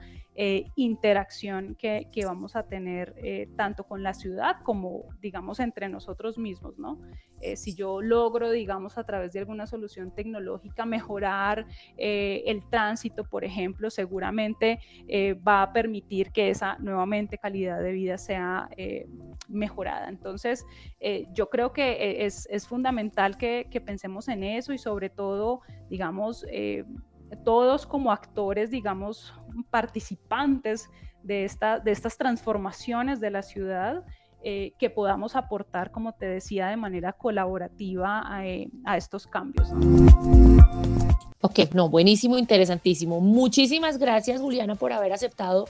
interacción 0.76 1.76
que, 1.76 2.10
que, 2.12 2.26
vamos 2.26 2.56
a 2.56 2.63
tener 2.63 3.13
tanto 3.56 3.84
con 3.84 4.02
la 4.02 4.16
ciudad 4.16 4.58
como, 4.63 5.04
digamos, 5.22 5.60
entre 5.60 5.89
nosotros 5.89 6.39
mismos, 6.39 6.80
¿no? 6.80 7.00
si 7.56 7.76
yo 7.76 8.02
logro, 8.02 8.52
digamos, 8.52 8.98
a 8.98 9.04
través 9.04 9.34
de 9.34 9.39
alguna 9.39 9.68
solución 9.68 10.16
tecnológica 10.16 10.86
mejorar 10.86 11.68
el 11.98 12.68
tránsito, 12.70 13.26
por 13.26 13.44
ejemplo, 13.44 13.89
seguramente 13.89 14.43
eh, 15.08 15.34
va 15.34 15.64
a 15.64 15.74
permitir 15.74 16.32
que 16.32 16.50
esa 16.50 16.78
nuevamente 16.80 17.38
calidad 17.38 17.82
de 17.82 17.92
vida 17.92 18.18
sea 18.18 18.70
eh, 18.78 19.08
mejorada. 19.48 20.10
Entonces, 20.10 20.66
eh, 21.00 21.28
yo 21.34 21.50
creo 21.50 21.74
que 21.74 22.26
es, 22.26 22.68
fundamental 22.68 23.38
que, 23.38 23.68
pensemos 23.86 24.28
en 24.28 24.44
eso 24.44 24.74
y 24.74 24.78
sobre 24.78 25.10
todo, 25.10 25.62
digamos, 25.90 26.46
todos 27.44 27.86
como 27.86 28.12
actores, 28.12 28.70
digamos, 28.72 29.34
participantes 29.70 30.90
de, 31.24 31.46
esta, 31.46 31.80
de 31.80 31.92
estas 31.92 32.18
transformaciones 32.18 33.20
de 33.20 33.32
la 33.32 33.42
ciudad, 33.42 34.06
que 34.44 34.90
podamos 34.90 35.36
aportar, 35.36 35.92
como 35.92 36.14
te 36.14 36.26
decía, 36.26 36.68
de 36.68 36.78
manera 36.78 37.14
colaborativa 37.14 38.24
a, 38.26 38.98
estos 38.98 39.28
cambios. 39.28 39.70
Ok, 41.42 41.60
no, 41.74 41.90
buenísimo, 41.90 42.38
interesantísimo. 42.38 43.22
Muchísimas 43.22 43.98
gracias, 43.98 44.42
Juliana, 44.42 44.76
por 44.76 44.94
haber 44.94 45.14
aceptado 45.14 45.68